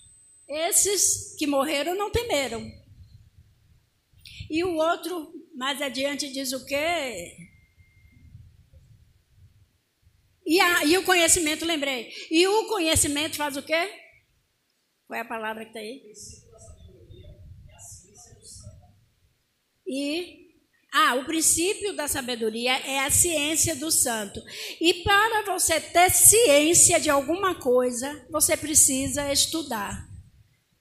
Esses 0.47 1.35
que 1.37 1.45
morreram 1.45 1.97
não 1.97 2.09
temeram. 2.09 2.65
E 4.49 4.63
o 4.63 4.75
outro, 4.75 5.33
mais 5.53 5.81
adiante, 5.81 6.31
diz 6.31 6.53
o 6.53 6.65
quê? 6.65 7.49
E, 10.49 10.59
a, 10.59 10.83
e 10.83 10.97
o 10.97 11.03
conhecimento, 11.03 11.63
lembrei. 11.63 12.11
E 12.31 12.47
o 12.47 12.65
conhecimento 12.65 13.37
faz 13.37 13.55
o 13.55 13.61
quê? 13.61 13.87
Qual 15.05 15.15
é 15.15 15.21
a 15.21 15.25
palavra 15.25 15.63
que 15.63 15.69
está 15.69 15.79
aí? 15.79 16.01
E 19.85 20.39
ah, 20.91 21.13
o 21.17 21.25
princípio 21.25 21.93
da 21.93 22.07
sabedoria 22.07 22.75
é 22.79 23.01
a 23.01 23.11
ciência 23.11 23.75
do 23.75 23.91
santo. 23.91 24.41
E 24.81 25.03
para 25.03 25.43
você 25.43 25.79
ter 25.79 26.09
ciência 26.09 26.99
de 26.99 27.11
alguma 27.11 27.53
coisa, 27.53 28.25
você 28.31 28.57
precisa 28.57 29.31
estudar. 29.31 30.09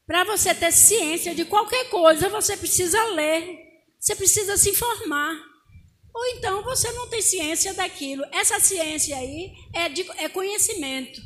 Para 0.06 0.24
você 0.24 0.54
ter 0.54 0.72
ciência 0.72 1.34
de 1.34 1.44
qualquer 1.44 1.90
coisa, 1.90 2.30
você 2.30 2.56
precisa 2.56 3.04
ler. 3.08 3.58
Você 4.00 4.16
precisa 4.16 4.56
se 4.56 4.70
informar. 4.70 5.38
Ou 6.18 6.26
então 6.30 6.64
você 6.64 6.90
não 6.90 7.08
tem 7.08 7.22
ciência 7.22 7.72
daquilo. 7.72 8.24
Essa 8.32 8.58
ciência 8.58 9.16
aí 9.16 9.52
é, 9.72 9.88
de, 9.88 10.02
é 10.16 10.28
conhecimento. 10.28 11.20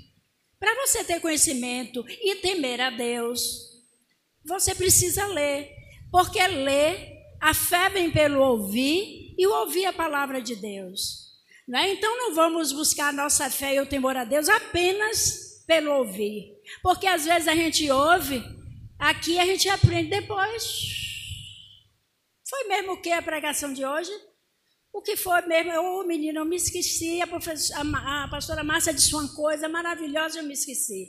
Para 0.60 0.74
você 0.86 1.02
ter 1.02 1.18
conhecimento 1.18 2.04
e 2.06 2.34
temer 2.36 2.78
a 2.78 2.90
Deus, 2.90 3.40
você 4.44 4.74
precisa 4.74 5.26
ler. 5.28 5.70
Porque 6.10 6.46
ler 6.46 7.10
a 7.40 7.54
fé 7.54 7.88
vem 7.88 8.10
pelo 8.10 8.42
ouvir 8.42 9.34
e 9.38 9.46
ouvir 9.46 9.86
a 9.86 9.94
palavra 9.94 10.42
de 10.42 10.56
Deus. 10.56 11.22
Né? 11.66 11.92
Então 11.92 12.14
não 12.18 12.34
vamos 12.34 12.70
buscar 12.70 13.08
a 13.08 13.12
nossa 13.12 13.48
fé 13.48 13.76
e 13.76 13.80
o 13.80 13.86
temor 13.86 14.14
a 14.14 14.24
Deus 14.24 14.46
apenas 14.50 15.64
pelo 15.66 15.90
ouvir. 15.90 16.52
Porque 16.82 17.06
às 17.06 17.24
vezes 17.24 17.48
a 17.48 17.54
gente 17.54 17.90
ouve, 17.90 18.44
aqui 18.98 19.38
a 19.38 19.46
gente 19.46 19.70
aprende 19.70 20.10
depois. 20.10 20.62
Foi 22.46 22.64
mesmo 22.64 22.92
o 22.92 23.00
que 23.00 23.10
a 23.10 23.22
pregação 23.22 23.72
de 23.72 23.86
hoje? 23.86 24.12
O 24.92 25.00
que 25.00 25.16
foi 25.16 25.40
mesmo? 25.42 25.72
Ô 25.72 26.00
oh, 26.00 26.04
menino, 26.04 26.40
eu 26.40 26.44
me 26.44 26.56
esqueci. 26.56 27.20
A, 27.22 27.24
a, 27.24 28.24
a 28.24 28.28
pastora 28.28 28.62
Márcia 28.62 28.92
disse 28.92 29.14
uma 29.14 29.28
coisa 29.34 29.68
maravilhosa, 29.68 30.38
eu 30.38 30.44
me 30.44 30.52
esqueci. 30.52 31.08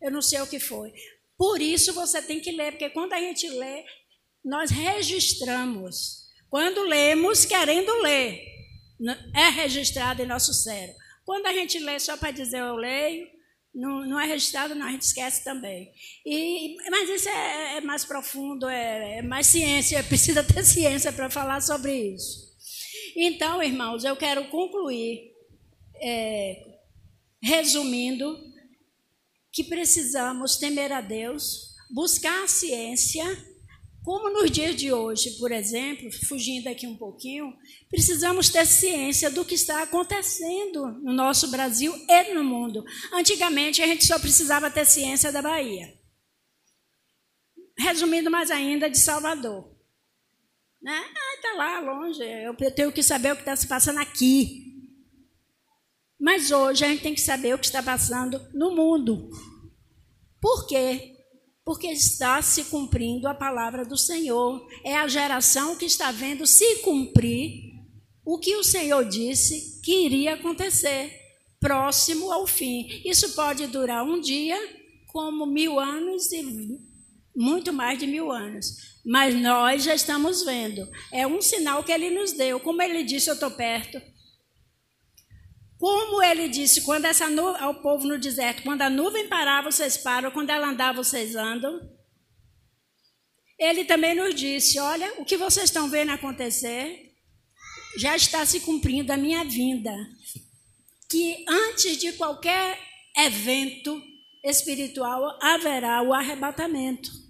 Eu 0.00 0.10
não 0.10 0.20
sei 0.20 0.40
o 0.40 0.46
que 0.46 0.60
foi. 0.60 0.92
Por 1.36 1.60
isso 1.60 1.92
você 1.94 2.20
tem 2.20 2.40
que 2.40 2.52
ler, 2.52 2.72
porque 2.72 2.90
quando 2.90 3.14
a 3.14 3.20
gente 3.20 3.48
lê, 3.48 3.84
nós 4.44 4.70
registramos. 4.70 6.24
Quando 6.50 6.82
lemos, 6.82 7.44
querendo 7.44 7.92
ler, 8.02 8.40
é 9.34 9.48
registrado 9.48 10.22
em 10.22 10.26
nosso 10.26 10.52
cérebro. 10.52 10.94
Quando 11.24 11.46
a 11.46 11.52
gente 11.52 11.78
lê 11.78 11.98
só 11.98 12.16
para 12.16 12.30
dizer 12.30 12.60
eu 12.60 12.76
leio, 12.76 13.26
não, 13.74 14.06
não, 14.06 14.20
é 14.20 14.26
registrado, 14.26 14.74
não, 14.74 14.86
a 14.86 14.90
gente 14.92 15.02
esquece 15.02 15.42
também. 15.42 15.90
E, 16.24 16.76
mas 16.90 17.08
isso 17.08 17.28
é, 17.28 17.78
é 17.78 17.80
mais 17.80 18.04
profundo, 18.04 18.68
é, 18.68 19.18
é, 19.18 19.22
mais 19.22 19.46
ciência, 19.48 20.02
precisa 20.04 20.44
ter 20.44 20.62
ciência 20.62 21.12
para 21.12 21.28
falar 21.28 21.60
sobre 21.60 21.92
isso. 22.14 22.53
Então, 23.16 23.62
irmãos, 23.62 24.04
eu 24.04 24.16
quero 24.16 24.48
concluir 24.48 25.32
é, 26.00 26.78
resumindo 27.42 28.38
que 29.52 29.62
precisamos 29.62 30.56
temer 30.56 30.92
a 30.92 31.00
Deus, 31.00 31.76
buscar 31.94 32.42
a 32.42 32.48
ciência, 32.48 33.24
como 34.02 34.28
nos 34.28 34.50
dias 34.50 34.74
de 34.76 34.92
hoje, 34.92 35.38
por 35.38 35.52
exemplo, 35.52 36.10
fugindo 36.26 36.68
aqui 36.68 36.86
um 36.86 36.96
pouquinho, 36.96 37.54
precisamos 37.88 38.50
ter 38.50 38.66
ciência 38.66 39.30
do 39.30 39.44
que 39.44 39.54
está 39.54 39.82
acontecendo 39.82 40.88
no 41.02 41.12
nosso 41.12 41.50
Brasil 41.50 41.94
e 42.08 42.34
no 42.34 42.44
mundo. 42.44 42.84
Antigamente, 43.12 43.80
a 43.80 43.86
gente 43.86 44.04
só 44.06 44.18
precisava 44.18 44.70
ter 44.70 44.84
ciência 44.84 45.32
da 45.32 45.40
Bahia. 45.40 45.94
Resumindo 47.78 48.30
mais 48.30 48.50
ainda, 48.50 48.90
de 48.90 48.98
Salvador. 48.98 49.73
Né? 50.84 50.92
Ah, 50.92 51.34
está 51.36 51.54
lá 51.54 51.80
longe, 51.80 52.22
eu 52.22 52.54
tenho 52.72 52.92
que 52.92 53.02
saber 53.02 53.32
o 53.32 53.36
que 53.36 53.40
está 53.40 53.56
se 53.56 53.66
passando 53.66 54.00
aqui. 54.00 54.92
Mas 56.20 56.50
hoje 56.50 56.84
a 56.84 56.88
gente 56.88 57.02
tem 57.02 57.14
que 57.14 57.22
saber 57.22 57.54
o 57.54 57.58
que 57.58 57.64
está 57.64 57.82
passando 57.82 58.38
no 58.52 58.76
mundo. 58.76 59.30
Por 60.42 60.66
quê? 60.66 61.16
Porque 61.64 61.86
está 61.86 62.42
se 62.42 62.64
cumprindo 62.64 63.26
a 63.26 63.34
palavra 63.34 63.82
do 63.82 63.96
Senhor. 63.96 64.68
É 64.84 64.94
a 64.94 65.08
geração 65.08 65.74
que 65.74 65.86
está 65.86 66.12
vendo 66.12 66.46
se 66.46 66.76
cumprir 66.82 67.62
o 68.22 68.38
que 68.38 68.54
o 68.56 68.62
Senhor 68.62 69.06
disse 69.06 69.80
que 69.82 70.04
iria 70.04 70.34
acontecer, 70.34 71.18
próximo 71.58 72.30
ao 72.30 72.46
fim. 72.46 72.86
Isso 73.06 73.34
pode 73.34 73.66
durar 73.68 74.04
um 74.04 74.20
dia, 74.20 74.58
como 75.06 75.46
mil 75.46 75.80
anos 75.80 76.30
e 76.30 76.42
muito 77.34 77.72
mais 77.72 77.98
de 77.98 78.06
mil 78.06 78.30
anos. 78.30 78.66
Mas 79.04 79.34
nós 79.34 79.82
já 79.82 79.94
estamos 79.94 80.42
vendo. 80.44 80.88
É 81.12 81.26
um 81.26 81.42
sinal 81.42 81.82
que 81.82 81.92
ele 81.92 82.10
nos 82.10 82.32
deu. 82.32 82.60
Como 82.60 82.80
ele 82.80 83.02
disse, 83.02 83.28
eu 83.28 83.34
estou 83.34 83.50
perto. 83.50 84.00
Como 85.78 86.22
ele 86.22 86.48
disse, 86.48 86.82
quando 86.82 87.04
essa 87.04 87.26
ao 87.60 87.82
povo 87.82 88.06
no 88.06 88.18
deserto, 88.18 88.62
quando 88.62 88.82
a 88.82 88.88
nuvem 88.88 89.28
parar, 89.28 89.62
vocês 89.62 89.96
param, 89.96 90.30
quando 90.30 90.50
ela 90.50 90.68
andar, 90.68 90.94
vocês 90.94 91.36
andam. 91.36 91.78
Ele 93.58 93.84
também 93.84 94.14
nos 94.14 94.34
disse: 94.34 94.78
Olha, 94.78 95.12
o 95.18 95.24
que 95.24 95.36
vocês 95.36 95.66
estão 95.66 95.88
vendo 95.88 96.10
acontecer 96.10 97.12
já 97.98 98.16
está 98.16 98.44
se 98.46 98.60
cumprindo 98.60 99.12
a 99.12 99.16
minha 99.16 99.44
vinda. 99.44 99.94
Que 101.10 101.44
antes 101.48 101.98
de 101.98 102.12
qualquer 102.14 102.80
evento 103.16 104.02
espiritual 104.42 105.38
haverá 105.40 106.02
o 106.02 106.12
arrebatamento. 106.12 107.23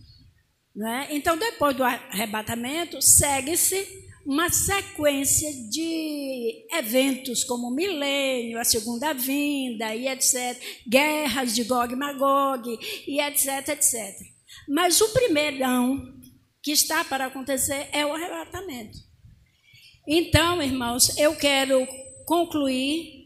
Não 0.74 0.88
é? 0.88 1.08
Então, 1.14 1.36
depois 1.36 1.76
do 1.76 1.84
arrebatamento, 1.84 3.00
segue-se 3.00 4.04
uma 4.26 4.48
sequência 4.48 5.52
de 5.70 6.66
eventos 6.72 7.44
como 7.44 7.68
o 7.68 7.74
milênio, 7.74 8.58
a 8.58 8.64
segunda 8.64 9.12
vinda 9.12 9.94
e 9.94 10.08
etc, 10.08 10.58
guerras 10.88 11.54
de 11.54 11.62
Gog 11.64 11.92
e 11.92 11.96
Magog 11.96 12.78
e 13.06 13.20
etc, 13.20 13.68
etc. 13.68 13.94
Mas 14.68 15.00
o 15.00 15.10
primeirão 15.10 16.14
que 16.62 16.72
está 16.72 17.04
para 17.04 17.26
acontecer 17.26 17.88
é 17.92 18.06
o 18.06 18.14
arrebatamento. 18.14 18.98
Então, 20.08 20.62
irmãos, 20.62 21.16
eu 21.18 21.36
quero 21.36 21.86
concluir 22.24 23.24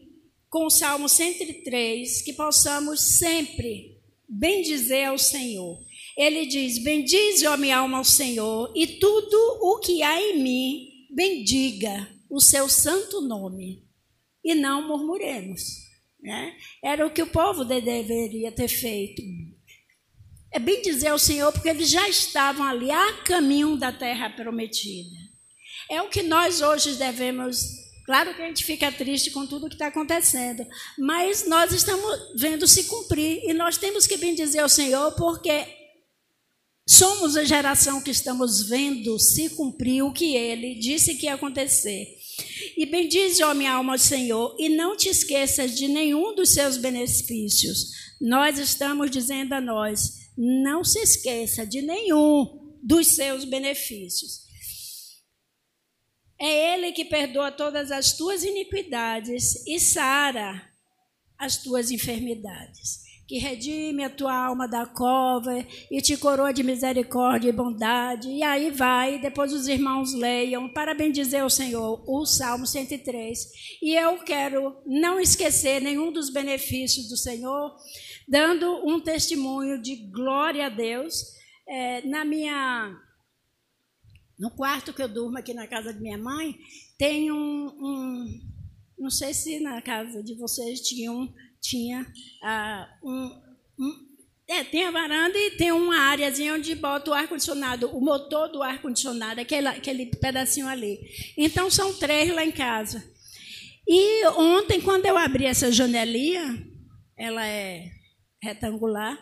com 0.49 0.65
o 0.65 0.69
Salmo 0.69 1.07
103, 1.07 2.21
que 2.23 2.33
possamos 2.33 3.17
sempre 3.17 3.97
bendizer 4.27 5.07
ao 5.09 5.17
Senhor. 5.17 5.79
Ele 6.19 6.45
diz: 6.45 6.77
Bendize, 6.83 7.47
ó 7.47 7.55
minha 7.55 7.77
alma, 7.77 7.99
ao 7.99 8.03
Senhor, 8.03 8.73
e 8.75 8.85
tudo 8.85 9.37
o 9.61 9.79
que 9.79 10.03
há 10.03 10.21
em 10.21 10.43
mim, 10.43 10.89
bendiga 11.09 12.09
o 12.29 12.41
seu 12.41 12.67
santo 12.67 13.21
nome 13.21 13.87
e 14.43 14.53
não 14.53 14.85
murmuremos. 14.85 15.61
Né? 16.21 16.57
Era 16.83 17.07
o 17.07 17.09
que 17.09 17.23
o 17.23 17.27
povo 17.27 17.63
deveria 17.63 18.51
ter 18.51 18.67
feito. 18.67 19.21
É 20.51 20.59
bem 20.59 20.81
dizer 20.81 21.07
ao 21.07 21.19
Senhor, 21.19 21.53
porque 21.53 21.69
eles 21.69 21.89
já 21.89 22.09
estavam 22.09 22.65
ali 22.65 22.91
a 22.91 23.13
caminho 23.23 23.77
da 23.77 23.93
terra 23.93 24.29
prometida. 24.29 25.15
É 25.89 26.01
o 26.01 26.09
que 26.09 26.21
nós 26.21 26.61
hoje 26.61 26.95
devemos. 26.95 27.61
Claro 28.05 28.35
que 28.35 28.41
a 28.41 28.47
gente 28.47 28.65
fica 28.65 28.91
triste 28.91 29.31
com 29.31 29.47
tudo 29.47 29.69
que 29.69 29.75
está 29.75 29.87
acontecendo, 29.87 30.67
mas 30.97 31.47
nós 31.47 31.71
estamos 31.71 32.33
vendo 32.35 32.67
se 32.67 32.85
cumprir 32.85 33.41
e 33.45 33.53
nós 33.53 33.77
temos 33.77 34.05
que 34.05 34.17
bendizer 34.17 34.61
ao 34.61 34.67
Senhor, 34.67 35.13
porque 35.13 35.78
Somos 36.89 37.37
a 37.37 37.43
geração 37.43 38.01
que 38.01 38.09
estamos 38.09 38.67
vendo 38.67 39.19
se 39.19 39.51
cumprir 39.51 40.01
o 40.01 40.11
que 40.11 40.35
ele 40.35 40.73
disse 40.73 41.13
que 41.13 41.27
ia 41.27 41.35
acontecer. 41.35 42.17
E 42.75 42.83
bendize, 42.87 43.43
ó 43.43 43.53
minha 43.53 43.73
alma, 43.73 43.93
ao 43.93 43.99
Senhor, 43.99 44.55
e 44.57 44.69
não 44.69 44.97
te 44.97 45.07
esqueças 45.07 45.77
de 45.77 45.87
nenhum 45.87 46.33
dos 46.33 46.49
seus 46.49 46.77
benefícios. 46.77 47.91
Nós 48.19 48.57
estamos 48.57 49.11
dizendo 49.11 49.53
a 49.53 49.61
nós, 49.61 50.31
não 50.35 50.83
se 50.83 50.97
esqueça 50.97 51.63
de 51.63 51.79
nenhum 51.83 52.75
dos 52.81 53.09
seus 53.09 53.45
benefícios. 53.45 54.47
É 56.41 56.73
Ele 56.73 56.91
que 56.91 57.05
perdoa 57.05 57.51
todas 57.51 57.91
as 57.91 58.13
tuas 58.13 58.43
iniquidades 58.43 59.63
e 59.67 59.79
sara 59.79 60.67
as 61.37 61.57
tuas 61.57 61.91
enfermidades 61.91 63.08
que 63.29 63.37
redime 63.37 64.03
a 64.03 64.09
tua 64.09 64.33
alma 64.33 64.67
da 64.67 64.87
cova 64.87 65.63
e 65.91 66.01
te 66.01 66.17
coroa 66.17 66.51
de 66.51 66.63
misericórdia 66.63 67.49
e 67.49 67.51
bondade. 67.51 68.27
E 68.27 68.41
aí 68.41 68.71
vai, 68.71 69.19
depois 69.19 69.53
os 69.53 69.67
irmãos 69.67 70.15
leiam, 70.15 70.67
para 70.67 70.95
bendizer 70.95 71.45
o 71.45 71.49
Senhor, 71.49 72.03
o 72.07 72.25
Salmo 72.25 72.65
103. 72.65 73.51
E 73.83 73.93
eu 73.93 74.17
quero 74.23 74.81
não 74.83 75.19
esquecer 75.19 75.79
nenhum 75.79 76.11
dos 76.11 76.31
benefícios 76.31 77.07
do 77.07 77.15
Senhor, 77.15 77.75
dando 78.27 78.83
um 78.83 78.99
testemunho 78.99 79.79
de 79.79 79.95
glória 80.09 80.65
a 80.65 80.69
Deus. 80.69 81.37
É, 81.67 82.01
na 82.07 82.25
minha. 82.25 82.97
No 84.39 84.49
quarto 84.49 84.91
que 84.91 85.03
eu 85.03 85.07
durmo 85.07 85.37
aqui 85.37 85.53
na 85.53 85.67
casa 85.67 85.93
de 85.93 86.01
minha 86.01 86.17
mãe, 86.17 86.57
tem 86.97 87.31
um, 87.31 87.67
um 87.67 88.41
não 88.97 89.11
sei 89.11 89.35
se 89.35 89.59
na 89.59 89.81
casa 89.83 90.23
de 90.23 90.33
vocês 90.33 90.81
tinha 90.81 91.11
um 91.11 91.31
tinha 91.61 92.05
ah, 92.43 92.87
um, 93.03 93.41
um 93.79 94.09
é, 94.49 94.63
tem 94.63 94.83
a 94.83 94.89
varanda 94.89 95.37
e 95.37 95.51
tem 95.51 95.71
uma 95.71 95.95
áreazinha 95.95 96.55
onde 96.55 96.73
bota 96.73 97.11
o 97.11 97.13
ar-condicionado, 97.13 97.95
o 97.95 98.01
motor 98.01 98.47
do 98.47 98.63
ar-condicionado, 98.63 99.39
aquele, 99.39 99.67
aquele 99.67 100.07
pedacinho 100.07 100.67
ali. 100.67 100.99
Então, 101.37 101.69
são 101.69 101.93
três 101.93 102.33
lá 102.33 102.43
em 102.43 102.51
casa. 102.51 103.03
E 103.87 104.25
ontem, 104.29 104.81
quando 104.81 105.05
eu 105.05 105.15
abri 105.15 105.45
essa 105.45 105.71
janelinha, 105.71 106.65
ela 107.15 107.45
é 107.45 107.91
retangular, 108.41 109.21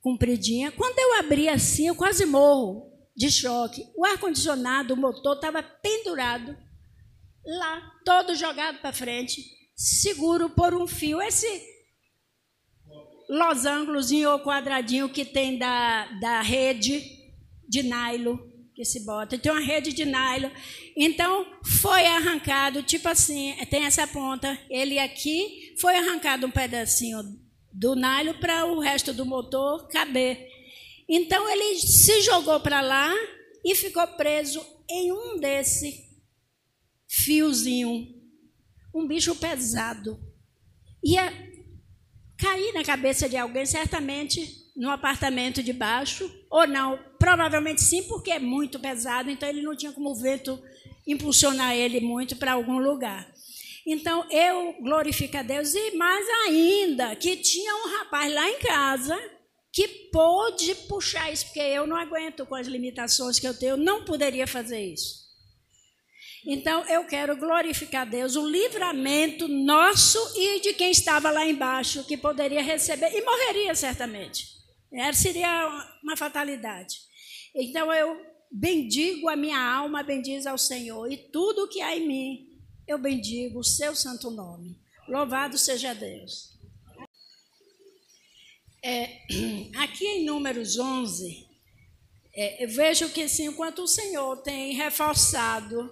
compridinha, 0.00 0.72
quando 0.72 0.98
eu 0.98 1.14
abri 1.20 1.48
assim, 1.48 1.86
eu 1.86 1.94
quase 1.94 2.26
morro 2.26 2.90
de 3.16 3.30
choque. 3.30 3.84
O 3.96 4.04
ar-condicionado, 4.04 4.94
o 4.94 4.96
motor, 4.96 5.36
estava 5.36 5.62
pendurado 5.62 6.56
lá, 7.44 7.92
todo 8.04 8.34
jogado 8.34 8.80
para 8.80 8.92
frente 8.92 9.55
seguro 9.76 10.48
por 10.48 10.74
um 10.74 10.86
fio. 10.86 11.20
Esse 11.20 11.76
losangozinho 13.28 14.30
ou 14.30 14.40
quadradinho 14.40 15.08
que 15.08 15.24
tem 15.24 15.58
da, 15.58 16.06
da 16.20 16.40
rede 16.40 17.02
de 17.68 17.82
nylon 17.82 18.38
que 18.74 18.84
se 18.84 19.04
bota. 19.04 19.38
Tem 19.38 19.50
uma 19.50 19.60
rede 19.60 19.92
de 19.92 20.04
nylon. 20.04 20.50
Então, 20.96 21.46
foi 21.64 22.06
arrancado, 22.06 22.82
tipo 22.82 23.08
assim, 23.08 23.54
tem 23.70 23.84
essa 23.84 24.06
ponta, 24.06 24.58
ele 24.68 24.98
aqui, 24.98 25.74
foi 25.80 25.96
arrancado 25.96 26.46
um 26.46 26.50
pedacinho 26.50 27.22
do 27.72 27.94
nylon 27.94 28.34
para 28.34 28.66
o 28.66 28.78
resto 28.78 29.14
do 29.14 29.24
motor 29.24 29.88
caber. 29.88 30.46
Então, 31.08 31.48
ele 31.50 31.78
se 31.78 32.20
jogou 32.20 32.60
para 32.60 32.80
lá 32.82 33.14
e 33.64 33.74
ficou 33.74 34.06
preso 34.08 34.64
em 34.88 35.10
um 35.10 35.38
desse 35.38 36.04
fiozinho 37.08 38.15
um 38.96 39.06
bicho 39.06 39.34
pesado. 39.36 40.18
Ia 41.04 41.30
cair 42.38 42.72
na 42.72 42.82
cabeça 42.82 43.28
de 43.28 43.36
alguém, 43.36 43.66
certamente 43.66 44.64
no 44.74 44.90
apartamento 44.90 45.62
de 45.62 45.72
baixo, 45.72 46.30
ou 46.50 46.66
não, 46.66 46.98
provavelmente 47.18 47.82
sim, 47.82 48.02
porque 48.04 48.30
é 48.30 48.38
muito 48.38 48.78
pesado, 48.78 49.30
então 49.30 49.48
ele 49.48 49.62
não 49.62 49.76
tinha 49.76 49.92
como 49.92 50.10
o 50.10 50.14
vento 50.14 50.62
impulsionar 51.06 51.74
ele 51.74 52.00
muito 52.00 52.36
para 52.36 52.52
algum 52.52 52.78
lugar. 52.78 53.26
Então 53.86 54.26
eu 54.30 54.74
glorifico 54.82 55.36
a 55.36 55.42
Deus, 55.42 55.74
e 55.74 55.92
mais 55.92 56.26
ainda, 56.46 57.14
que 57.16 57.36
tinha 57.36 57.74
um 57.76 57.98
rapaz 57.98 58.32
lá 58.32 58.50
em 58.50 58.58
casa 58.58 59.18
que 59.72 59.86
pôde 60.10 60.74
puxar 60.88 61.30
isso, 61.30 61.46
porque 61.46 61.60
eu 61.60 61.86
não 61.86 61.96
aguento 61.96 62.46
com 62.46 62.54
as 62.54 62.66
limitações 62.66 63.38
que 63.38 63.46
eu 63.46 63.56
tenho, 63.56 63.72
eu 63.72 63.76
não 63.76 64.04
poderia 64.04 64.46
fazer 64.46 64.80
isso. 64.80 65.25
Então 66.46 66.88
eu 66.88 67.04
quero 67.04 67.36
glorificar 67.36 68.08
Deus, 68.08 68.36
o 68.36 68.48
livramento 68.48 69.48
nosso 69.48 70.18
e 70.36 70.60
de 70.60 70.74
quem 70.74 70.92
estava 70.92 71.28
lá 71.30 71.44
embaixo, 71.44 72.04
que 72.04 72.16
poderia 72.16 72.62
receber 72.62 73.10
e 73.12 73.24
morreria 73.24 73.74
certamente. 73.74 74.54
É, 74.92 75.12
seria 75.12 75.66
uma 76.04 76.16
fatalidade. 76.16 77.00
Então 77.52 77.92
eu 77.92 78.16
bendigo 78.48 79.28
a 79.28 79.34
minha 79.34 79.58
alma, 79.58 80.04
bendiz 80.04 80.46
ao 80.46 80.56
Senhor, 80.56 81.10
e 81.10 81.16
tudo 81.16 81.68
que 81.68 81.80
há 81.80 81.96
em 81.96 82.06
mim, 82.06 82.46
eu 82.86 82.96
bendigo 82.96 83.58
o 83.58 83.64
seu 83.64 83.96
santo 83.96 84.30
nome. 84.30 84.78
Louvado 85.08 85.58
seja 85.58 85.94
Deus. 85.94 86.56
É, 88.84 89.22
aqui 89.82 90.06
em 90.06 90.24
Números 90.24 90.78
11, 90.78 91.44
é, 92.32 92.64
eu 92.64 92.68
vejo 92.68 93.08
que, 93.08 93.22
assim, 93.22 93.46
enquanto 93.46 93.80
o 93.80 93.88
Senhor 93.88 94.36
tem 94.42 94.74
reforçado 94.74 95.90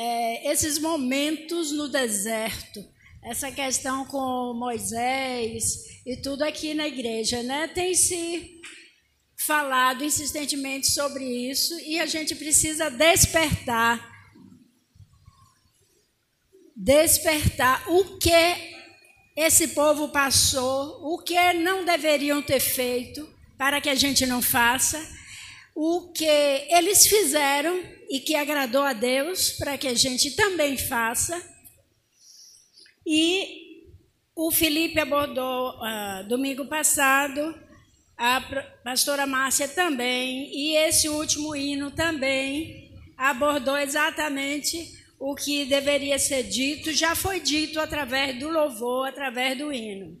é, 0.00 0.52
esses 0.52 0.78
momentos 0.78 1.72
no 1.72 1.88
deserto, 1.88 2.88
essa 3.20 3.50
questão 3.50 4.04
com 4.04 4.54
Moisés 4.54 6.00
e 6.06 6.16
tudo 6.16 6.42
aqui 6.44 6.72
na 6.72 6.86
igreja, 6.86 7.42
né? 7.42 7.66
Tem 7.66 7.92
se 7.96 8.60
falado 9.44 10.04
insistentemente 10.04 10.86
sobre 10.86 11.24
isso 11.24 11.76
e 11.80 11.98
a 11.98 12.06
gente 12.06 12.36
precisa 12.36 12.88
despertar 12.88 14.16
despertar 16.76 17.82
o 17.90 18.18
que 18.18 18.76
esse 19.36 19.68
povo 19.68 20.10
passou, 20.10 21.12
o 21.12 21.18
que 21.18 21.52
não 21.54 21.84
deveriam 21.84 22.40
ter 22.40 22.60
feito 22.60 23.28
para 23.56 23.80
que 23.80 23.88
a 23.88 23.96
gente 23.96 24.24
não 24.26 24.40
faça, 24.40 25.04
o 25.80 26.10
que 26.10 26.24
eles 26.24 27.06
fizeram 27.06 27.80
e 28.10 28.18
que 28.18 28.34
agradou 28.34 28.82
a 28.82 28.92
Deus 28.92 29.50
para 29.50 29.78
que 29.78 29.86
a 29.86 29.94
gente 29.94 30.32
também 30.32 30.76
faça. 30.76 31.40
E 33.06 33.86
o 34.34 34.50
Felipe 34.50 34.98
abordou 34.98 35.76
uh, 35.76 36.28
domingo 36.28 36.66
passado, 36.66 37.54
a 38.16 38.40
pastora 38.82 39.24
Márcia 39.24 39.68
também, 39.68 40.50
e 40.52 40.76
esse 40.78 41.08
último 41.08 41.54
hino 41.54 41.92
também 41.92 42.92
abordou 43.16 43.78
exatamente 43.78 44.98
o 45.16 45.32
que 45.36 45.64
deveria 45.64 46.18
ser 46.18 46.42
dito 46.42 46.92
já 46.92 47.14
foi 47.14 47.38
dito 47.38 47.78
através 47.78 48.36
do 48.36 48.48
louvor, 48.48 49.06
através 49.06 49.56
do 49.56 49.72
hino. 49.72 50.18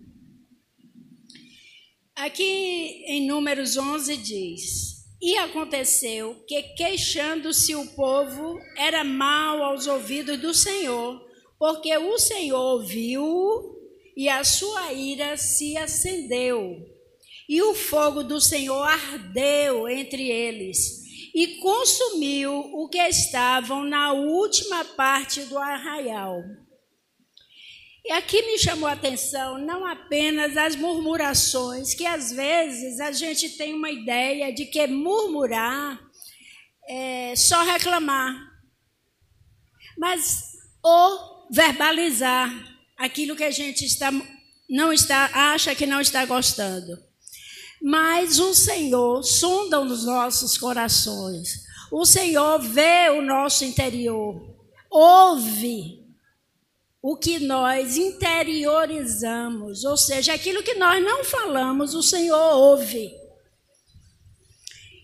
Aqui 2.14 3.02
em 3.08 3.26
Números 3.26 3.76
11 3.76 4.16
diz: 4.18 4.97
E 5.20 5.36
aconteceu 5.36 6.44
que, 6.46 6.62
queixando-se 6.74 7.74
o 7.74 7.86
povo, 7.88 8.60
era 8.76 9.02
mal 9.02 9.62
aos 9.62 9.86
ouvidos 9.86 10.38
do 10.38 10.54
Senhor, 10.54 11.20
porque 11.58 11.96
o 11.96 12.18
Senhor 12.18 12.60
ouviu 12.74 13.76
e 14.16 14.28
a 14.28 14.44
sua 14.44 14.92
ira 14.92 15.36
se 15.36 15.76
acendeu, 15.76 16.76
e 17.48 17.60
o 17.62 17.74
fogo 17.74 18.22
do 18.22 18.40
Senhor 18.40 18.82
ardeu 18.82 19.88
entre 19.88 20.28
eles 20.28 21.08
e 21.34 21.58
consumiu 21.58 22.52
o 22.52 22.88
que 22.88 22.98
estavam 22.98 23.84
na 23.84 24.12
última 24.12 24.84
parte 24.84 25.42
do 25.42 25.58
arraial. 25.58 26.42
E 28.08 28.12
aqui 28.12 28.40
me 28.40 28.58
chamou 28.58 28.88
a 28.88 28.92
atenção 28.92 29.58
não 29.58 29.84
apenas 29.84 30.56
as 30.56 30.74
murmurações, 30.74 31.92
que 31.92 32.06
às 32.06 32.32
vezes 32.32 33.00
a 33.00 33.12
gente 33.12 33.50
tem 33.50 33.74
uma 33.74 33.90
ideia 33.90 34.50
de 34.50 34.64
que 34.64 34.86
murmurar 34.86 36.00
é 36.88 37.36
só 37.36 37.62
reclamar, 37.62 38.34
mas 39.98 40.52
ou 40.82 41.48
verbalizar 41.50 42.50
aquilo 42.96 43.36
que 43.36 43.44
a 43.44 43.50
gente 43.50 43.84
está, 43.84 44.10
não 44.70 44.90
está, 44.90 45.30
acha 45.52 45.74
que 45.74 45.84
não 45.84 46.00
está 46.00 46.24
gostando. 46.24 46.98
Mas 47.82 48.38
o 48.38 48.54
Senhor 48.54 49.22
sonda 49.22 49.82
os 49.82 50.06
nossos 50.06 50.56
corações. 50.56 51.62
O 51.92 52.06
Senhor 52.06 52.58
vê 52.58 53.10
o 53.10 53.20
nosso 53.20 53.66
interior, 53.66 54.56
ouve 54.90 56.07
o 57.00 57.16
que 57.16 57.38
nós 57.38 57.96
interiorizamos, 57.96 59.84
ou 59.84 59.96
seja, 59.96 60.34
aquilo 60.34 60.62
que 60.62 60.74
nós 60.74 61.02
não 61.02 61.24
falamos, 61.24 61.94
o 61.94 62.02
Senhor 62.02 62.56
ouve. 62.56 63.12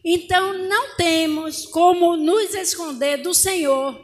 Então, 0.05 0.59
não 0.69 0.97
temos 0.97 1.65
como 1.67 2.17
nos 2.17 2.53
esconder 2.55 3.23
do 3.23 3.33
Senhor, 3.33 3.99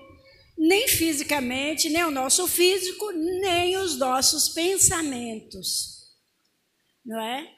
nem 0.56 0.88
fisicamente, 0.88 1.90
nem 1.90 2.04
o 2.04 2.10
nosso 2.10 2.46
físico, 2.46 3.10
nem 3.12 3.76
os 3.76 3.98
nossos 3.98 4.48
pensamentos. 4.48 6.00
Não 7.04 7.20
é? 7.20 7.50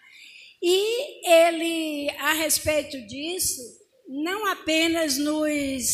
E 0.62 1.28
ele, 1.28 2.10
a 2.18 2.32
respeito 2.32 3.00
disso, 3.06 3.60
não 4.08 4.46
apenas 4.46 5.18
nos 5.18 5.84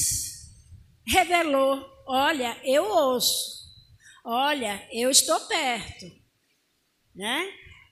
revelou: 1.07 1.85
olha, 2.07 2.59
eu 2.63 2.85
ouço, 2.85 3.58
olha, 4.25 4.87
eu 4.93 5.11
estou 5.11 5.39
perto, 5.41 6.07
né? 7.15 7.49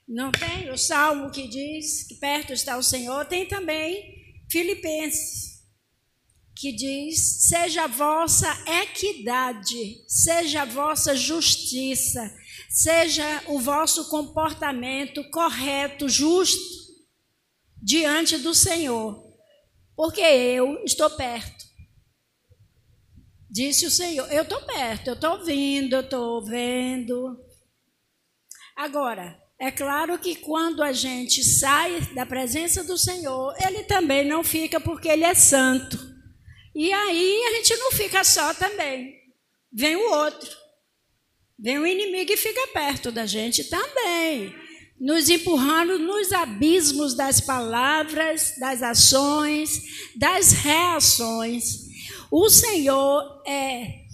Não 0.07 0.31
tem 0.31 0.69
o 0.71 0.77
salmo 0.77 1.31
que 1.31 1.47
diz 1.47 2.07
que 2.07 2.15
perto 2.15 2.53
está 2.53 2.77
o 2.77 2.83
Senhor, 2.83 3.25
tem 3.25 3.45
também 3.45 4.15
Filipenses, 4.49 5.57
que 6.55 6.71
diz: 6.71 7.47
seja 7.47 7.83
a 7.83 7.87
vossa 7.87 8.47
equidade, 8.83 10.03
seja 10.07 10.61
a 10.61 10.65
vossa 10.65 11.15
justiça, 11.15 12.33
seja 12.69 13.43
o 13.47 13.59
vosso 13.59 14.09
comportamento 14.09 15.29
correto, 15.29 16.07
justo, 16.07 16.77
diante 17.81 18.37
do 18.37 18.55
Senhor, 18.55 19.23
porque 19.95 20.21
eu 20.21 20.83
estou 20.85 21.09
perto. 21.09 21.66
Disse 23.49 23.85
o 23.85 23.91
Senhor: 23.91 24.31
Eu 24.31 24.43
estou 24.43 24.61
perto, 24.61 25.07
eu 25.07 25.13
estou 25.13 25.39
ouvindo, 25.39 25.95
eu 25.95 26.01
estou 26.01 26.43
vendo. 26.43 27.39
Agora, 28.75 29.41
é 29.59 29.71
claro 29.71 30.19
que 30.19 30.35
quando 30.35 30.83
a 30.83 30.91
gente 30.91 31.43
sai 31.43 32.01
da 32.13 32.25
presença 32.25 32.83
do 32.83 32.97
Senhor, 32.97 33.55
Ele 33.59 33.83
também 33.83 34.27
não 34.27 34.43
fica 34.43 34.79
porque 34.79 35.09
Ele 35.09 35.23
é 35.23 35.33
santo. 35.33 35.97
E 36.75 36.93
aí 36.93 37.43
a 37.47 37.53
gente 37.55 37.75
não 37.77 37.91
fica 37.91 38.23
só 38.23 38.53
também. 38.53 39.15
Vem 39.73 39.95
o 39.95 40.11
outro. 40.11 40.55
Vem 41.59 41.79
o 41.79 41.87
inimigo 41.87 42.31
e 42.31 42.37
fica 42.37 42.67
perto 42.67 43.11
da 43.11 43.25
gente 43.25 43.63
também, 43.63 44.53
nos 44.99 45.27
empurrando 45.27 45.97
nos 45.97 46.31
abismos 46.31 47.15
das 47.15 47.41
palavras, 47.41 48.53
das 48.59 48.83
ações, 48.83 49.81
das 50.15 50.51
reações. 50.51 51.86
O 52.29 52.49
Senhor 52.49 53.41
é 53.45 54.05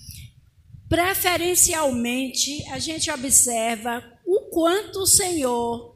preferencialmente 0.88 2.64
a 2.70 2.78
gente 2.78 3.10
observa 3.10 4.04
o 4.26 4.50
quanto 4.52 5.00
o 5.00 5.08
Senhor 5.08 5.96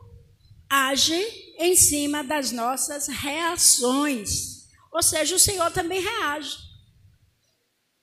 age 0.67 1.21
em 1.60 1.75
cima 1.75 2.23
das 2.23 2.51
nossas 2.51 3.08
reações. 3.08 4.67
Ou 4.91 5.03
seja, 5.03 5.36
o 5.36 5.39
Senhor 5.39 5.71
também 5.71 6.01
reage. 6.01 6.58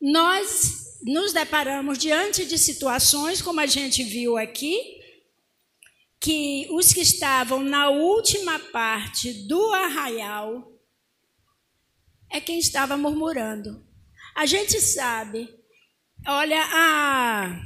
Nós 0.01 1.01
nos 1.03 1.33
deparamos 1.33 1.99
diante 1.99 2.47
de 2.47 2.59
situações, 2.59 3.43
como 3.43 3.61
a 3.61 3.67
gente 3.67 4.05
viu 4.05 4.37
aqui, 4.37 4.79
que 6.21 6.69
os 6.71 6.93
que 6.93 7.01
estavam 7.01 7.63
na 7.63 7.91
última 7.91 8.59
parte 8.59 9.47
do 9.49 9.73
arraial 9.73 10.73
é 12.31 12.41
quem 12.41 12.59
estava 12.59 12.97
murmurando. 12.97 13.94
A 14.35 14.47
gente 14.47 14.81
sabe, 14.81 15.49
olha, 16.27 16.61
a, 16.61 17.61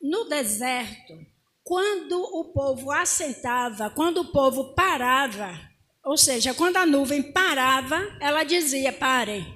no 0.00 0.24
deserto, 0.24 1.14
quando 1.62 2.18
o 2.20 2.52
povo 2.52 2.90
assentava, 2.90 3.90
quando 3.90 4.22
o 4.22 4.32
povo 4.32 4.74
parava, 4.74 5.68
ou 6.02 6.16
seja, 6.16 6.54
quando 6.54 6.78
a 6.78 6.86
nuvem 6.86 7.32
parava, 7.32 8.16
ela 8.20 8.42
dizia: 8.42 8.92
parem, 8.92 9.46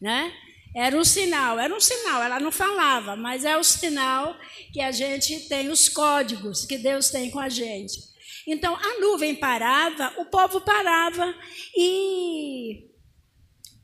né? 0.00 0.32
Era 0.74 0.94
um 0.94 1.04
sinal, 1.04 1.58
era 1.58 1.74
um 1.74 1.80
sinal, 1.80 2.22
ela 2.22 2.38
não 2.38 2.52
falava, 2.52 3.16
mas 3.16 3.46
é 3.46 3.56
o 3.56 3.64
sinal 3.64 4.36
que 4.74 4.80
a 4.82 4.92
gente 4.92 5.48
tem 5.48 5.70
os 5.70 5.88
códigos 5.88 6.66
que 6.66 6.76
Deus 6.76 7.08
tem 7.08 7.30
com 7.30 7.40
a 7.40 7.48
gente. 7.48 7.98
Então 8.46 8.76
a 8.76 9.00
nuvem 9.00 9.34
parava, 9.34 10.12
o 10.18 10.26
povo 10.26 10.60
parava 10.60 11.34
e, 11.74 12.90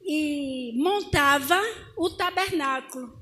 e 0.04 0.72
montava 0.76 1.60
o 1.96 2.10
tabernáculo. 2.10 3.12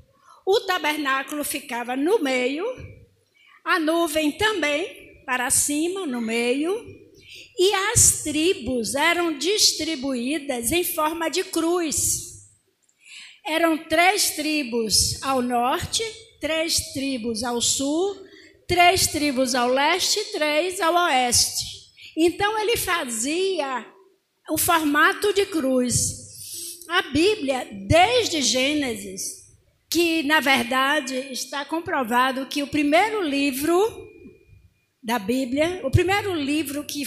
O 0.45 0.59
tabernáculo 0.61 1.43
ficava 1.43 1.95
no 1.95 2.19
meio, 2.19 2.65
a 3.63 3.79
nuvem 3.79 4.31
também 4.31 5.23
para 5.25 5.49
cima, 5.49 6.05
no 6.05 6.19
meio, 6.19 6.73
e 7.57 7.73
as 7.93 8.23
tribos 8.23 8.95
eram 8.95 9.37
distribuídas 9.37 10.71
em 10.71 10.83
forma 10.83 11.29
de 11.29 11.43
cruz. 11.43 12.31
Eram 13.45 13.77
três 13.77 14.31
tribos 14.31 15.21
ao 15.23 15.41
norte, 15.41 16.03
três 16.39 16.91
tribos 16.93 17.43
ao 17.43 17.61
sul, 17.61 18.15
três 18.67 19.07
tribos 19.07 19.53
ao 19.53 19.69
leste 19.69 20.19
e 20.19 20.25
três 20.31 20.79
ao 20.81 20.93
oeste. 20.93 21.65
Então 22.17 22.59
ele 22.59 22.77
fazia 22.77 23.85
o 24.49 24.57
formato 24.57 25.33
de 25.33 25.45
cruz. 25.45 26.20
A 26.91 27.03
Bíblia, 27.03 27.69
desde 27.87 28.41
Gênesis, 28.41 29.45
que, 29.89 30.23
na 30.23 30.41
verdade, 30.41 31.15
está 31.31 31.63
comprovado 31.63 32.47
que 32.47 32.61
o 32.61 32.67
primeiro 32.67 33.23
livro 33.23 34.09
da 35.01 35.17
Bíblia, 35.17 35.79
o 35.85 35.89
primeiro 35.89 36.35
livro 36.35 36.83
que 36.83 37.03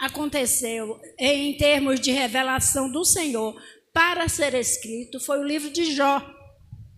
aconteceu 0.00 0.98
em 1.16 1.56
termos 1.56 2.00
de 2.00 2.10
revelação 2.10 2.90
do 2.90 3.04
Senhor 3.04 3.54
para 3.92 4.28
ser 4.28 4.54
escrito 4.54 5.20
foi 5.20 5.38
o 5.38 5.46
livro 5.46 5.70
de 5.70 5.94
Jó. 5.94 6.20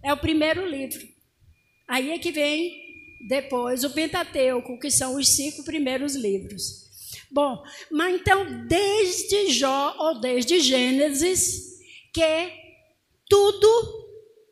É 0.03 0.11
o 0.11 0.17
primeiro 0.17 0.67
livro. 0.67 1.07
Aí 1.87 2.11
é 2.11 2.19
que 2.19 2.33
vem 2.33 2.73
depois 3.29 3.85
o 3.85 3.91
Pentateuco, 3.91 4.81
que 4.81 4.91
são 4.91 5.17
os 5.17 5.29
cinco 5.37 5.63
primeiros 5.63 6.15
livros. 6.15 6.89
Bom, 7.31 7.63
mas 7.93 8.15
então, 8.15 8.67
desde 8.67 9.53
Jó 9.53 9.95
ou 9.99 10.21
desde 10.23 10.59
Gênesis, 10.61 11.74
que 12.15 12.53
tudo 13.29 14.05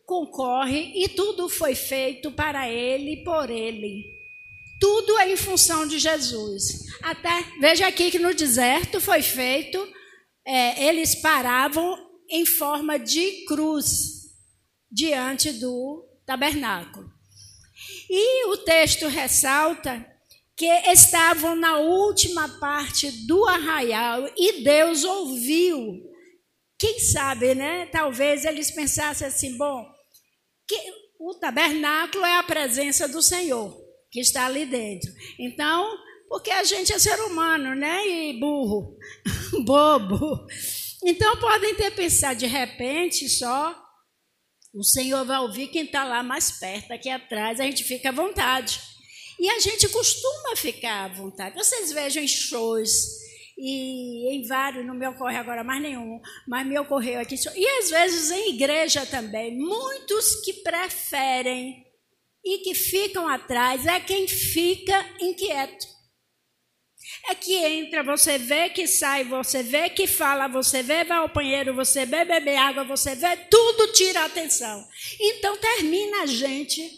concorre 0.05 0.93
e 0.97 1.09
tudo 1.09 1.49
foi 1.49 1.77
feito 1.77 2.33
para 2.33 2.69
ele 2.69 3.13
e 3.13 3.25
por 3.25 3.49
ele. 3.49 4.05
Tudo 4.81 5.17
é 5.21 5.31
em 5.31 5.37
função 5.37 5.87
de 5.87 6.01
Jesus. 6.01 6.87
Até 7.01 7.45
veja 7.61 7.87
aqui 7.87 8.11
que 8.11 8.19
no 8.19 8.35
deserto 8.35 9.01
foi 9.01 9.23
feito, 9.23 9.79
é, 10.45 10.89
eles 10.89 11.15
paravam 11.15 11.97
em 12.29 12.45
forma 12.45 12.99
de 12.99 13.45
cruz 13.47 14.23
diante 14.91 15.53
do 15.53 16.05
tabernáculo. 16.27 17.09
E 18.11 18.47
o 18.49 18.57
texto 18.57 19.07
ressalta 19.07 20.05
que 20.57 20.67
estavam 20.91 21.55
na 21.55 21.79
última 21.79 22.49
parte 22.59 23.11
do 23.27 23.47
arraial 23.47 24.29
e 24.37 24.63
Deus 24.63 25.05
ouviu. 25.05 26.12
Quem 26.83 26.99
sabe, 26.99 27.55
né? 27.55 27.87
Talvez 27.87 28.45
eles 28.45 28.73
pensassem 28.73 29.25
assim: 29.25 29.57
bom, 29.57 29.89
que 30.67 30.75
o 31.21 31.33
tabernáculo 31.35 32.25
é 32.25 32.39
a 32.39 32.43
presença 32.43 33.07
do 33.07 33.23
Senhor 33.23 33.81
que 34.11 34.19
está 34.19 34.47
ali 34.47 34.67
dentro. 34.67 35.09
Então, 35.39 35.97
porque 36.29 36.51
a 36.51 36.65
gente 36.65 36.93
é 36.93 36.99
ser 36.99 37.21
humano, 37.21 37.77
né? 37.77 38.05
E 38.05 38.41
burro, 38.41 38.97
bobo. 39.65 40.45
Então 41.05 41.37
podem 41.37 41.77
ter 41.77 41.93
pensado 41.93 42.41
de 42.41 42.47
repente 42.47 43.29
só 43.29 43.81
o 44.75 44.83
Senhor 44.83 45.25
vai 45.25 45.39
ouvir 45.39 45.69
quem 45.69 45.85
está 45.85 46.03
lá 46.03 46.21
mais 46.21 46.51
perto, 46.59 46.93
aqui 46.93 47.09
atrás, 47.09 47.61
a 47.61 47.65
gente 47.65 47.85
fica 47.85 48.09
à 48.09 48.13
vontade. 48.13 48.81
E 49.39 49.49
a 49.49 49.61
gente 49.61 49.89
costuma 49.89 50.57
ficar 50.57 51.05
à 51.05 51.15
vontade. 51.15 51.55
Vocês 51.55 51.93
vejam 51.93 52.25
em 52.25 52.27
shows, 52.27 52.91
e 53.57 54.35
em 54.35 54.47
vários, 54.47 54.85
não 54.85 54.95
me 54.95 55.07
ocorre 55.07 55.37
agora 55.37 55.63
mais 55.63 55.81
nenhum, 55.81 56.21
mas 56.47 56.67
me 56.67 56.79
ocorreu 56.79 57.21
aqui. 57.21 57.37
E 57.55 57.67
às 57.79 57.91
vezes 57.91 58.31
em 58.31 58.55
igreja 58.55 59.07
também, 59.07 59.57
muitos 59.57 60.37
que 60.45 60.55
preferem 60.55 61.85
e 62.45 62.59
que 62.59 62.75
ficam 62.75 63.29
atrás 63.29 63.87
é 63.87 64.01
quem 64.01 64.27
fica 64.27 65.07
inquieto. 65.21 65.87
É 67.29 67.35
que 67.35 67.55
entra, 67.57 68.03
você 68.03 68.39
vê, 68.39 68.69
que 68.69 68.87
sai, 68.87 69.25
você 69.25 69.63
vê, 69.63 69.89
que 69.91 70.07
fala, 70.07 70.49
você 70.49 70.83
vê, 70.83 71.05
vai 71.05 71.19
ao 71.19 71.33
banheiro, 71.33 71.75
você 71.75 72.05
vê, 72.05 72.25
beber 72.25 72.57
água, 72.57 72.85
você 72.85 73.15
vê, 73.15 73.37
tudo 73.49 73.93
tira 73.93 74.23
a 74.23 74.25
atenção. 74.25 74.85
Então 75.21 75.57
termina 75.57 76.23
a 76.23 76.27
gente 76.27 76.91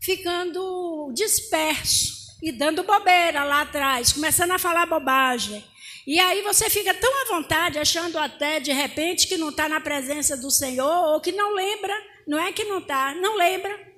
ficando 0.00 1.12
disperso 1.14 2.12
e 2.42 2.50
dando 2.50 2.82
bobeira 2.82 3.44
lá 3.44 3.62
atrás, 3.62 4.12
começando 4.12 4.50
a 4.50 4.58
falar 4.58 4.86
bobagem. 4.86 5.64
E 6.06 6.18
aí 6.18 6.42
você 6.42 6.68
fica 6.68 6.92
tão 6.94 7.22
à 7.22 7.24
vontade, 7.26 7.78
achando 7.78 8.18
até 8.18 8.58
de 8.58 8.72
repente 8.72 9.28
que 9.28 9.36
não 9.36 9.50
está 9.50 9.68
na 9.68 9.80
presença 9.80 10.36
do 10.36 10.50
Senhor, 10.50 11.12
ou 11.12 11.20
que 11.20 11.32
não 11.32 11.54
lembra, 11.54 11.94
não 12.26 12.38
é 12.38 12.52
que 12.52 12.64
não 12.64 12.78
está, 12.78 13.14
não 13.14 13.36
lembra 13.36 13.92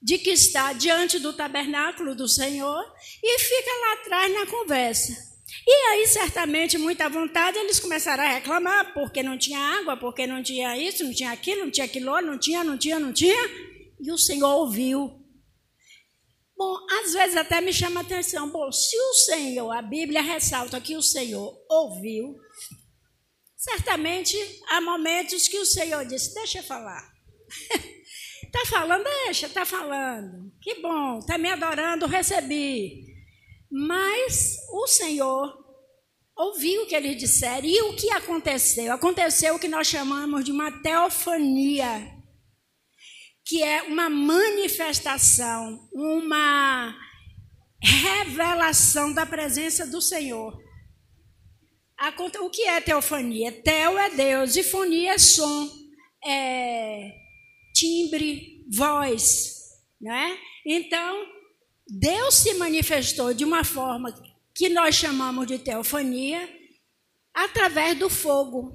de 0.00 0.18
que 0.18 0.30
está 0.30 0.72
diante 0.72 1.18
do 1.18 1.32
tabernáculo 1.32 2.14
do 2.14 2.28
Senhor 2.28 2.84
e 3.22 3.38
fica 3.38 3.70
lá 3.80 3.92
atrás 3.94 4.34
na 4.34 4.46
conversa. 4.46 5.28
E 5.66 5.70
aí, 5.70 6.06
certamente, 6.06 6.78
muita 6.78 7.08
vontade, 7.08 7.58
eles 7.58 7.80
começaram 7.80 8.22
a 8.22 8.34
reclamar 8.34 8.92
porque 8.92 9.22
não 9.22 9.38
tinha 9.38 9.58
água, 9.58 9.96
porque 9.96 10.26
não 10.26 10.42
tinha 10.42 10.76
isso, 10.76 11.04
não 11.04 11.12
tinha 11.12 11.32
aquilo, 11.32 11.64
não 11.64 11.70
tinha 11.70 11.86
aquilo, 11.86 12.20
não 12.20 12.38
tinha, 12.38 12.64
não 12.64 12.78
tinha, 12.78 12.98
não 12.98 13.12
tinha. 13.12 13.50
E 14.00 14.12
o 14.12 14.18
Senhor 14.18 14.48
ouviu. 14.48 15.17
Bom, 16.58 16.76
às 16.90 17.12
vezes 17.12 17.36
até 17.36 17.60
me 17.60 17.72
chama 17.72 18.00
atenção. 18.00 18.50
Bom, 18.50 18.72
se 18.72 18.96
o 18.98 19.14
Senhor, 19.14 19.70
a 19.70 19.80
Bíblia 19.80 20.20
ressalta 20.20 20.80
que 20.80 20.96
o 20.96 21.02
Senhor 21.02 21.56
ouviu, 21.70 22.34
certamente 23.56 24.36
há 24.68 24.80
momentos 24.80 25.46
que 25.46 25.56
o 25.56 25.64
Senhor 25.64 26.04
disse: 26.04 26.34
Deixa 26.34 26.58
eu 26.58 26.64
falar. 26.64 27.08
Está 28.42 28.66
falando, 28.66 29.04
deixa, 29.04 29.46
está 29.46 29.64
falando. 29.64 30.52
Que 30.60 30.82
bom, 30.82 31.20
está 31.20 31.38
me 31.38 31.48
adorando, 31.48 32.06
recebi. 32.06 33.04
Mas 33.70 34.56
o 34.72 34.88
Senhor 34.88 35.56
ouviu 36.36 36.82
o 36.82 36.86
que 36.88 36.96
eles 36.96 37.16
disseram. 37.16 37.68
E 37.68 37.80
o 37.82 37.94
que 37.94 38.10
aconteceu? 38.10 38.92
Aconteceu 38.92 39.54
o 39.54 39.60
que 39.60 39.68
nós 39.68 39.86
chamamos 39.86 40.44
de 40.44 40.50
uma 40.50 40.72
teofania 40.82 42.17
que 43.48 43.62
é 43.62 43.82
uma 43.84 44.10
manifestação, 44.10 45.88
uma 45.90 46.94
revelação 47.82 49.14
da 49.14 49.24
presença 49.24 49.86
do 49.86 50.02
Senhor. 50.02 50.62
O 52.42 52.50
que 52.50 52.62
é 52.64 52.78
teofania? 52.78 53.50
Teo 53.50 53.98
é 53.98 54.10
Deus 54.10 54.54
e 54.54 54.62
fonia 54.62 55.14
é 55.14 55.18
som, 55.18 55.66
é 56.22 57.10
timbre, 57.74 58.66
voz, 58.70 59.54
né? 59.98 60.38
Então, 60.66 61.26
Deus 61.88 62.34
se 62.34 62.52
manifestou 62.52 63.32
de 63.32 63.46
uma 63.46 63.64
forma 63.64 64.12
que 64.54 64.68
nós 64.68 64.94
chamamos 64.94 65.46
de 65.46 65.58
teofania 65.58 66.46
através 67.32 67.98
do 67.98 68.10
fogo. 68.10 68.70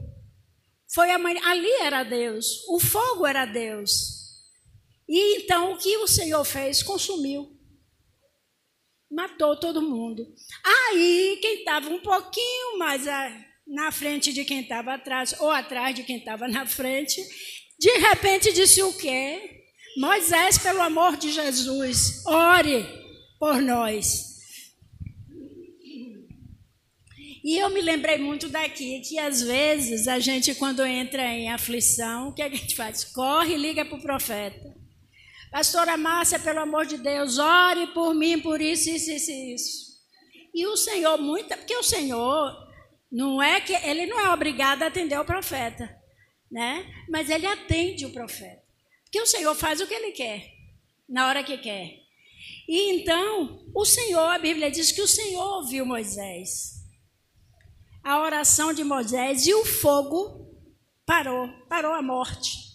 Foi 0.92 1.12
a, 1.12 1.16
ali 1.16 1.72
era 1.80 2.04
Deus, 2.04 2.68
o 2.68 2.80
fogo 2.80 3.28
era 3.28 3.46
Deus. 3.46 4.23
E 5.14 5.38
então 5.38 5.74
o 5.74 5.78
que 5.78 5.96
o 5.98 6.08
Senhor 6.08 6.44
fez? 6.44 6.82
Consumiu. 6.82 7.56
Matou 9.12 9.56
todo 9.60 9.80
mundo. 9.80 10.26
Aí, 10.66 11.38
quem 11.40 11.60
estava 11.60 11.88
um 11.88 12.00
pouquinho 12.00 12.80
mais 12.80 13.04
na 13.68 13.92
frente 13.92 14.34
de 14.34 14.44
quem 14.44 14.62
estava 14.62 14.96
atrás, 14.96 15.36
ou 15.40 15.52
atrás 15.52 15.94
de 15.94 16.02
quem 16.02 16.18
estava 16.18 16.48
na 16.48 16.66
frente, 16.66 17.22
de 17.78 17.92
repente 18.00 18.52
disse 18.52 18.82
o 18.82 18.92
quê? 18.98 19.62
Moisés, 19.98 20.58
pelo 20.58 20.82
amor 20.82 21.16
de 21.16 21.32
Jesus, 21.32 22.26
ore 22.26 22.84
por 23.38 23.62
nós. 23.62 24.34
E 27.44 27.56
eu 27.56 27.70
me 27.70 27.82
lembrei 27.82 28.18
muito 28.18 28.50
daqui 28.50 29.00
que 29.02 29.20
às 29.20 29.44
vezes 29.44 30.08
a 30.08 30.18
gente, 30.18 30.56
quando 30.56 30.84
entra 30.84 31.22
em 31.22 31.52
aflição, 31.52 32.30
o 32.30 32.34
que 32.34 32.42
a 32.42 32.50
gente 32.50 32.76
faz? 32.76 33.04
Corre 33.04 33.54
e 33.54 33.58
liga 33.58 33.86
para 33.86 33.96
o 33.96 34.02
profeta. 34.02 34.83
Pastora 35.54 35.96
Márcia, 35.96 36.40
pelo 36.40 36.62
amor 36.62 36.88
de 36.88 36.98
Deus, 36.98 37.38
ore 37.38 37.86
por 37.94 38.16
mim, 38.16 38.40
por 38.40 38.60
isso, 38.60 38.90
isso, 38.90 39.12
isso, 39.12 39.32
isso. 39.32 39.94
E 40.52 40.66
o 40.66 40.76
Senhor, 40.76 41.16
muita, 41.20 41.56
porque 41.56 41.76
o 41.76 41.84
Senhor 41.84 42.58
não 43.12 43.40
é 43.40 43.62
que 43.62 43.72
ele 43.72 44.08
não 44.08 44.20
é 44.20 44.34
obrigado 44.34 44.82
a 44.82 44.88
atender 44.88 45.20
o 45.20 45.24
profeta, 45.24 45.96
né? 46.52 46.92
Mas 47.08 47.30
ele 47.30 47.46
atende 47.46 48.04
o 48.04 48.12
profeta. 48.12 48.64
Porque 49.04 49.22
o 49.22 49.28
Senhor 49.28 49.54
faz 49.54 49.80
o 49.80 49.86
que 49.86 49.94
ele 49.94 50.12
quer, 50.14 50.44
na 51.08 51.28
hora 51.28 51.44
que 51.44 51.60
quer. 51.60 52.00
E 52.68 52.92
então, 52.92 53.64
o 53.76 53.86
Senhor, 53.86 54.32
a 54.32 54.40
Bíblia 54.40 54.72
diz 54.72 54.92
que 54.92 55.04
o 55.04 55.08
Senhor 55.08 55.58
ouviu 55.58 55.86
Moisés. 55.86 56.84
A 58.04 58.20
oração 58.20 58.74
de 58.74 58.84
Moisés 58.84 59.46
e 59.46 59.54
o 59.54 59.64
fogo 59.64 60.52
parou, 61.06 61.48
parou 61.70 61.94
a 61.94 62.02
morte. 62.02 62.73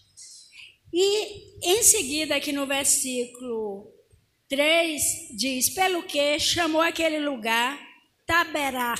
E 0.92 1.48
em 1.62 1.82
seguida, 1.82 2.36
aqui 2.36 2.52
no 2.52 2.66
versículo 2.66 3.92
3, 4.48 5.02
diz: 5.36 5.70
Pelo 5.70 6.02
que 6.02 6.38
chamou 6.38 6.80
aquele 6.80 7.18
lugar 7.18 7.78
Taberá, 8.26 8.94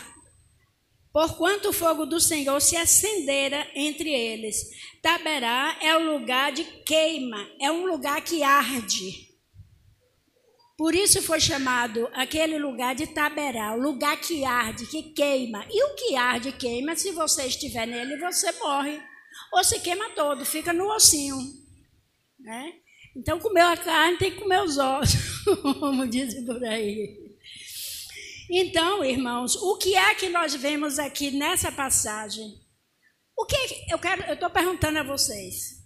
porquanto 1.12 1.70
o 1.70 1.72
fogo 1.72 2.04
do 2.04 2.20
Senhor 2.20 2.60
se 2.60 2.76
acendera 2.76 3.66
entre 3.74 4.10
eles. 4.10 4.56
Taberá 5.02 5.78
é 5.80 5.96
o 5.96 6.12
lugar 6.12 6.52
de 6.52 6.64
queima, 6.84 7.48
é 7.60 7.70
um 7.70 7.86
lugar 7.86 8.20
que 8.22 8.42
arde. 8.42 9.28
Por 10.76 10.94
isso 10.94 11.20
foi 11.20 11.40
chamado 11.40 12.08
aquele 12.12 12.56
lugar 12.56 12.94
de 12.94 13.08
Taberá, 13.08 13.74
o 13.74 13.80
lugar 13.80 14.16
que 14.20 14.44
arde, 14.44 14.86
que 14.86 15.02
queima. 15.12 15.66
E 15.68 15.82
o 15.82 15.94
que 15.96 16.14
arde 16.14 16.52
queima, 16.52 16.94
se 16.94 17.10
você 17.10 17.46
estiver 17.46 17.84
nele, 17.84 18.16
você 18.18 18.52
morre. 18.52 19.02
Ou 19.52 19.64
se 19.64 19.80
queima 19.80 20.10
todo, 20.10 20.44
fica 20.44 20.72
no 20.72 20.86
ossinho. 20.94 21.36
Né? 22.48 22.72
Então, 23.14 23.38
comeu 23.38 23.66
a 23.66 23.76
carne 23.76 24.16
tem 24.16 24.30
que 24.30 24.40
comer 24.40 24.62
os 24.62 24.78
ossos, 24.78 25.44
como 25.78 26.08
dizem 26.08 26.46
por 26.46 26.64
aí. 26.64 27.36
Então, 28.48 29.04
irmãos, 29.04 29.54
o 29.54 29.76
que 29.76 29.94
é 29.94 30.14
que 30.14 30.30
nós 30.30 30.54
vemos 30.54 30.98
aqui 30.98 31.30
nessa 31.30 31.70
passagem? 31.70 32.58
O 33.36 33.44
que 33.44 33.54
eu 33.90 33.98
quero, 33.98 34.22
eu 34.22 34.32
estou 34.32 34.48
perguntando 34.48 34.98
a 34.98 35.02
vocês. 35.02 35.84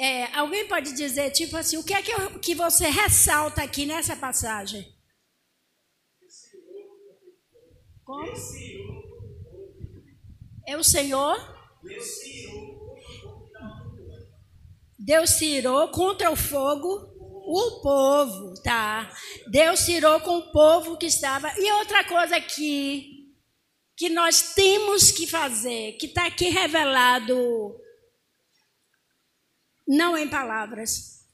É, 0.00 0.34
alguém 0.34 0.66
pode 0.66 0.94
dizer, 0.94 1.30
tipo 1.30 1.58
assim, 1.58 1.76
o 1.76 1.84
que 1.84 1.92
é 1.92 2.00
que, 2.00 2.10
eu, 2.10 2.40
que 2.40 2.54
você 2.54 2.88
ressalta 2.88 3.62
aqui 3.62 3.84
nessa 3.84 4.16
passagem? 4.16 4.90
Como? 8.02 8.32
É 10.66 10.74
o 10.74 10.82
Senhor? 10.82 11.36
Deus 15.08 15.38
tirou 15.38 15.88
contra 15.88 16.30
o 16.30 16.36
fogo 16.36 16.86
o 17.16 17.80
povo, 17.80 18.52
tá? 18.62 19.10
Deus 19.46 19.86
tirou 19.86 20.20
com 20.20 20.36
o 20.36 20.52
povo 20.52 20.98
que 20.98 21.06
estava. 21.06 21.50
E 21.56 21.72
outra 21.72 22.04
coisa 22.04 22.36
aqui 22.36 23.34
que 23.96 24.10
nós 24.10 24.52
temos 24.52 25.10
que 25.10 25.26
fazer, 25.26 25.92
que 25.92 26.08
está 26.08 26.26
aqui 26.26 26.50
revelado, 26.50 27.74
não 29.86 30.14
em 30.14 30.28
palavras. 30.28 31.26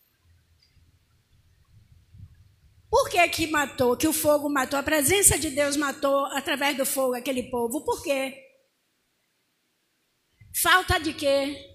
Por 2.88 3.10
que 3.10 3.26
que 3.26 3.48
matou, 3.48 3.96
que 3.96 4.06
o 4.06 4.12
fogo 4.12 4.48
matou, 4.48 4.78
a 4.78 4.84
presença 4.84 5.36
de 5.36 5.50
Deus 5.50 5.76
matou 5.76 6.26
através 6.26 6.76
do 6.76 6.86
fogo 6.86 7.16
aquele 7.16 7.50
povo? 7.50 7.84
Por 7.84 8.04
quê? 8.04 8.40
Falta 10.62 11.00
de 11.00 11.12
quê? 11.12 11.73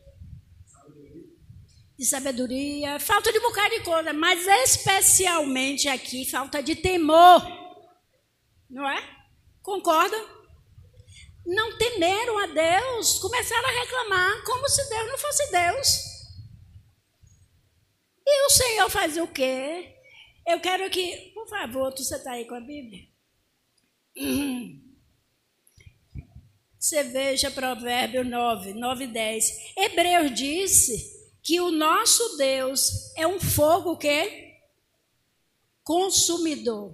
De 1.99 2.05
sabedoria, 2.05 2.97
falta 2.97 3.29
de 3.29 3.39
um 3.39 3.41
bocado 3.41 3.75
de 3.75 3.81
coisa, 3.81 4.13
mas 4.13 4.47
especialmente 4.47 5.89
aqui, 5.89 6.23
falta 6.23 6.63
de 6.63 6.73
temor. 6.77 7.45
Não 8.69 8.89
é? 8.89 9.03
Concorda? 9.61 10.15
Não 11.45 11.77
temeram 11.77 12.37
a 12.37 12.45
Deus, 12.45 13.19
começaram 13.19 13.67
a 13.67 13.81
reclamar 13.81 14.45
como 14.45 14.69
se 14.69 14.87
Deus 14.87 15.07
não 15.09 15.17
fosse 15.17 15.51
Deus. 15.51 16.03
E 18.25 18.45
o 18.45 18.49
Senhor 18.49 18.89
faz 18.89 19.17
o 19.17 19.27
quê? 19.27 19.93
Eu 20.47 20.61
quero 20.61 20.89
que, 20.89 21.33
por 21.33 21.49
favor, 21.49 21.91
você 21.91 22.15
está 22.15 22.31
aí 22.31 22.45
com 22.45 22.55
a 22.55 22.61
Bíblia? 22.61 23.09
Você 26.79 27.03
veja 27.03 27.51
Provérbio 27.51 28.23
9, 28.23 28.73
9 28.73 29.03
e 29.03 29.07
10. 29.07 29.75
Hebreus 29.75 30.33
disse 30.33 31.18
que 31.49 31.59
o 31.59 31.71
nosso 31.71 32.37
Deus 32.37 33.11
é 33.15 33.25
um 33.25 33.39
fogo 33.39 33.97
que 33.97 34.53
consumidor. 35.83 36.93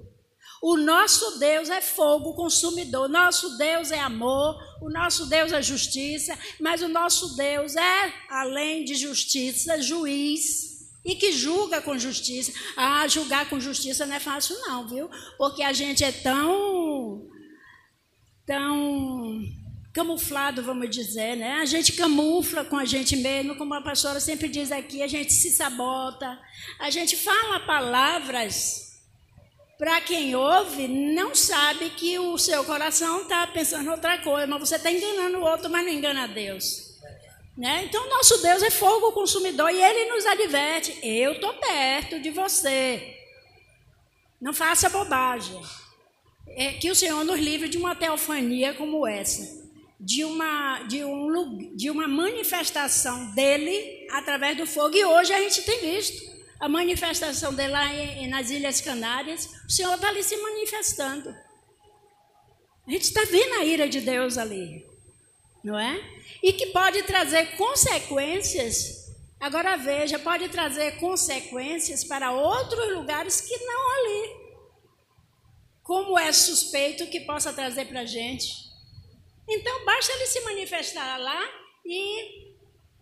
O 0.61 0.77
nosso 0.77 1.37
Deus 1.39 1.69
é 1.69 1.81
fogo 1.81 2.33
consumidor. 2.35 3.09
Nosso 3.09 3.57
Deus 3.57 3.91
é 3.91 3.99
amor, 3.99 4.57
o 4.81 4.89
nosso 4.89 5.25
Deus 5.25 5.51
é 5.51 5.61
justiça, 5.61 6.39
mas 6.57 6.81
o 6.81 6.87
nosso 6.87 7.35
Deus 7.35 7.75
é, 7.75 8.13
além 8.29 8.85
de 8.85 8.95
justiça, 8.95 9.81
juiz 9.81 10.89
e 11.03 11.15
que 11.15 11.33
julga 11.33 11.81
com 11.81 11.99
justiça. 11.99 12.53
Ah, 12.77 13.05
julgar 13.09 13.49
com 13.49 13.59
justiça 13.59 14.05
não 14.05 14.15
é 14.15 14.21
fácil 14.21 14.57
não, 14.61 14.87
viu? 14.87 15.09
Porque 15.37 15.63
a 15.63 15.73
gente 15.73 16.01
é 16.01 16.13
tão 16.13 17.27
tão 18.45 19.64
camuflado, 19.95 20.61
vamos 20.61 20.89
dizer, 20.89 21.37
né? 21.37 21.53
A 21.53 21.65
gente 21.65 21.93
camufla 21.93 22.65
com 22.65 22.77
a 22.77 22.83
gente 22.83 23.15
mesmo, 23.15 23.55
como 23.55 23.73
a 23.73 23.81
pastora 23.81 24.19
sempre 24.19 24.49
diz 24.49 24.69
aqui, 24.69 25.01
a 25.01 25.07
gente 25.07 25.31
se 25.31 25.49
sabota, 25.49 26.37
a 26.77 26.89
gente 26.89 27.15
fala 27.15 27.61
palavras 27.61 28.99
para 29.77 30.01
quem 30.01 30.35
ouve, 30.35 30.89
não 30.89 31.33
sabe 31.33 31.89
que 31.91 32.19
o 32.19 32.37
seu 32.37 32.65
coração 32.65 33.21
está 33.21 33.47
pensando 33.47 33.89
outra 33.89 34.17
coisa, 34.17 34.45
mas 34.45 34.67
você 34.67 34.75
está 34.75 34.91
enganando 34.91 35.37
o 35.37 35.43
outro, 35.43 35.69
mas 35.69 35.85
não 35.85 35.93
engana 35.93 36.27
Deus. 36.27 36.93
Né? 37.57 37.85
Então, 37.85 38.09
nosso 38.09 38.41
Deus 38.41 38.61
é 38.63 38.69
fogo 38.69 39.13
consumidor 39.13 39.71
e 39.71 39.81
ele 39.81 40.11
nos 40.11 40.25
adverte: 40.25 40.99
eu 41.01 41.33
estou 41.33 41.53
perto 41.53 42.19
de 42.19 42.31
você. 42.31 43.17
Não 44.41 44.53
faça 44.53 44.89
bobagem. 44.89 45.61
É 46.49 46.73
que 46.73 46.91
o 46.91 46.95
Senhor 46.95 47.23
nos 47.23 47.39
livre 47.39 47.69
de 47.69 47.77
uma 47.77 47.95
teofania 47.95 48.73
como 48.73 49.07
essa 49.07 49.64
de 50.05 50.23
uma, 50.23 50.83
de, 50.83 51.03
um, 51.03 51.75
de 51.75 51.89
uma 51.89 52.07
manifestação 52.07 53.33
dele 53.33 54.05
através 54.11 54.55
do 54.55 54.67
fogo. 54.67 54.95
E 54.95 55.03
hoje 55.03 55.33
a 55.33 55.41
gente 55.41 55.63
tem 55.63 55.79
visto 55.79 56.31
a 56.59 56.69
manifestação 56.69 57.51
dele 57.51 57.73
lá 57.73 57.91
em, 57.91 58.27
nas 58.27 58.51
Ilhas 58.51 58.79
Canárias. 58.81 59.49
O 59.67 59.71
Senhor 59.71 59.95
está 59.95 60.09
ali 60.09 60.21
se 60.21 60.37
manifestando. 60.37 61.35
A 62.87 62.91
gente 62.91 63.01
está 63.01 63.23
vendo 63.23 63.55
a 63.55 63.65
ira 63.65 63.89
de 63.89 63.99
Deus 63.99 64.37
ali, 64.37 64.85
não 65.63 65.77
é? 65.77 65.99
E 66.43 66.53
que 66.53 66.67
pode 66.67 67.01
trazer 67.01 67.57
consequências. 67.57 69.11
Agora 69.39 69.75
veja, 69.75 70.19
pode 70.19 70.49
trazer 70.49 70.99
consequências 70.99 72.03
para 72.03 72.31
outros 72.31 72.93
lugares 72.93 73.41
que 73.41 73.57
não 73.57 73.91
ali. 73.91 74.35
Como 75.81 76.17
é 76.19 76.31
suspeito 76.31 77.07
que 77.07 77.21
possa 77.21 77.51
trazer 77.51 77.85
para 77.85 78.01
a 78.01 78.05
gente 78.05 78.65
então, 79.47 79.85
basta 79.85 80.11
ele 80.13 80.25
se 80.25 80.41
manifestar 80.41 81.17
lá 81.17 81.41
e 81.85 82.55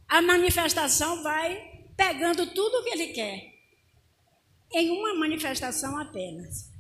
a 0.08 0.22
manifestação 0.22 1.24
vai 1.24 1.72
pegando 1.96 2.46
tudo 2.48 2.80
o 2.80 2.84
que 2.84 2.90
ele 2.90 3.08
quer. 3.08 3.54
Em 4.74 4.90
uma 4.90 5.14
manifestação 5.16 5.98
apenas. 5.98 6.72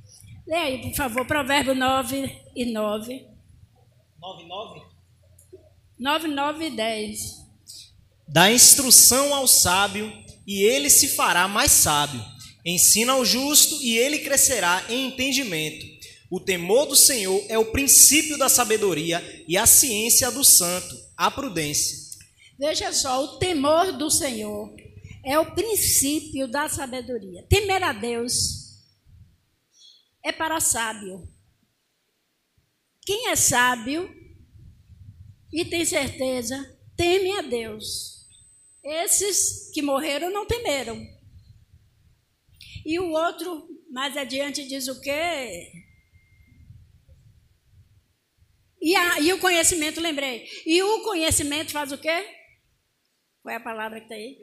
Leia 0.45 0.63
aí, 0.63 0.81
por 0.81 0.95
favor, 0.95 1.25
Provérbio 1.25 1.73
9 1.73 2.41
e 2.55 2.65
9. 2.65 3.27
9 4.19 4.43
e 4.43 4.47
9? 4.47 4.81
9, 5.99 6.27
9 6.27 6.65
e 6.65 6.69
10. 6.71 7.19
Dá 8.27 8.51
instrução 8.51 9.33
ao 9.33 9.47
sábio 9.47 10.11
e 10.45 10.63
ele 10.63 10.89
se 10.89 11.15
fará 11.15 11.47
mais 11.47 11.71
sábio. 11.71 12.23
Ensina 12.65 13.13
ao 13.13 13.23
justo 13.23 13.75
e 13.81 13.97
ele 13.97 14.19
crescerá 14.19 14.83
em 14.89 15.07
entendimento. 15.07 15.92
O 16.33 16.39
temor 16.39 16.87
do 16.87 16.95
Senhor 16.95 17.45
é 17.47 17.59
o 17.59 17.71
princípio 17.71 18.39
da 18.39 18.49
sabedoria 18.49 19.21
e 19.47 19.55
a 19.55 19.67
ciência 19.67 20.31
do 20.31 20.43
santo, 20.43 20.97
a 21.15 21.29
prudência. 21.29 21.95
Veja 22.57 22.91
só, 22.91 23.23
o 23.23 23.37
temor 23.37 23.95
do 23.95 24.09
Senhor 24.09 24.75
é 25.23 25.37
o 25.37 25.53
princípio 25.53 26.47
da 26.47 26.67
sabedoria. 26.67 27.45
Temer 27.47 27.83
a 27.83 27.93
Deus 27.93 28.81
é 30.23 30.31
para 30.31 30.59
sábio. 30.59 31.31
Quem 33.05 33.27
é 33.27 33.35
sábio 33.35 34.11
e 35.53 35.63
tem 35.63 35.85
certeza, 35.85 36.57
teme 36.97 37.31
a 37.37 37.43
Deus. 37.43 38.25
Esses 38.83 39.69
que 39.71 39.83
morreram 39.83 40.33
não 40.33 40.47
temeram. 40.47 40.99
E 42.83 42.99
o 42.99 43.11
outro, 43.11 43.67
mais 43.91 44.17
adiante, 44.17 44.67
diz 44.67 44.87
o 44.87 44.99
quê? 44.99 45.82
E, 48.83 48.97
a, 48.97 49.19
e 49.21 49.31
o 49.31 49.39
conhecimento, 49.39 50.01
lembrei. 50.01 50.45
E 50.65 50.83
o 50.83 51.03
conhecimento 51.03 51.71
faz 51.71 51.93
o 51.93 51.97
quê? 51.97 52.27
Qual 53.41 53.53
é 53.53 53.55
a 53.55 53.61
palavra 53.61 53.99
que 53.99 54.05
está 54.05 54.15
aí? 54.15 54.37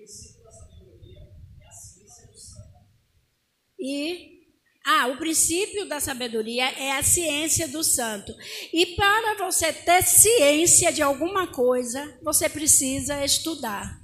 E 3.79 4.41
ah, 4.87 5.09
o 5.09 5.19
princípio 5.19 5.87
da 5.87 6.01
sabedoria 6.01 6.71
é 6.71 6.93
a 6.93 7.03
ciência 7.03 7.69
do 7.69 7.85
santo. 7.85 8.35
E 8.73 8.87
para 8.97 9.35
você 9.35 9.75
ter 9.75 10.03
ciência 10.03 10.91
de 10.91 11.03
alguma 11.03 11.47
coisa, 11.49 12.19
você 12.23 12.49
precisa 12.49 13.23
estudar. 13.23 14.01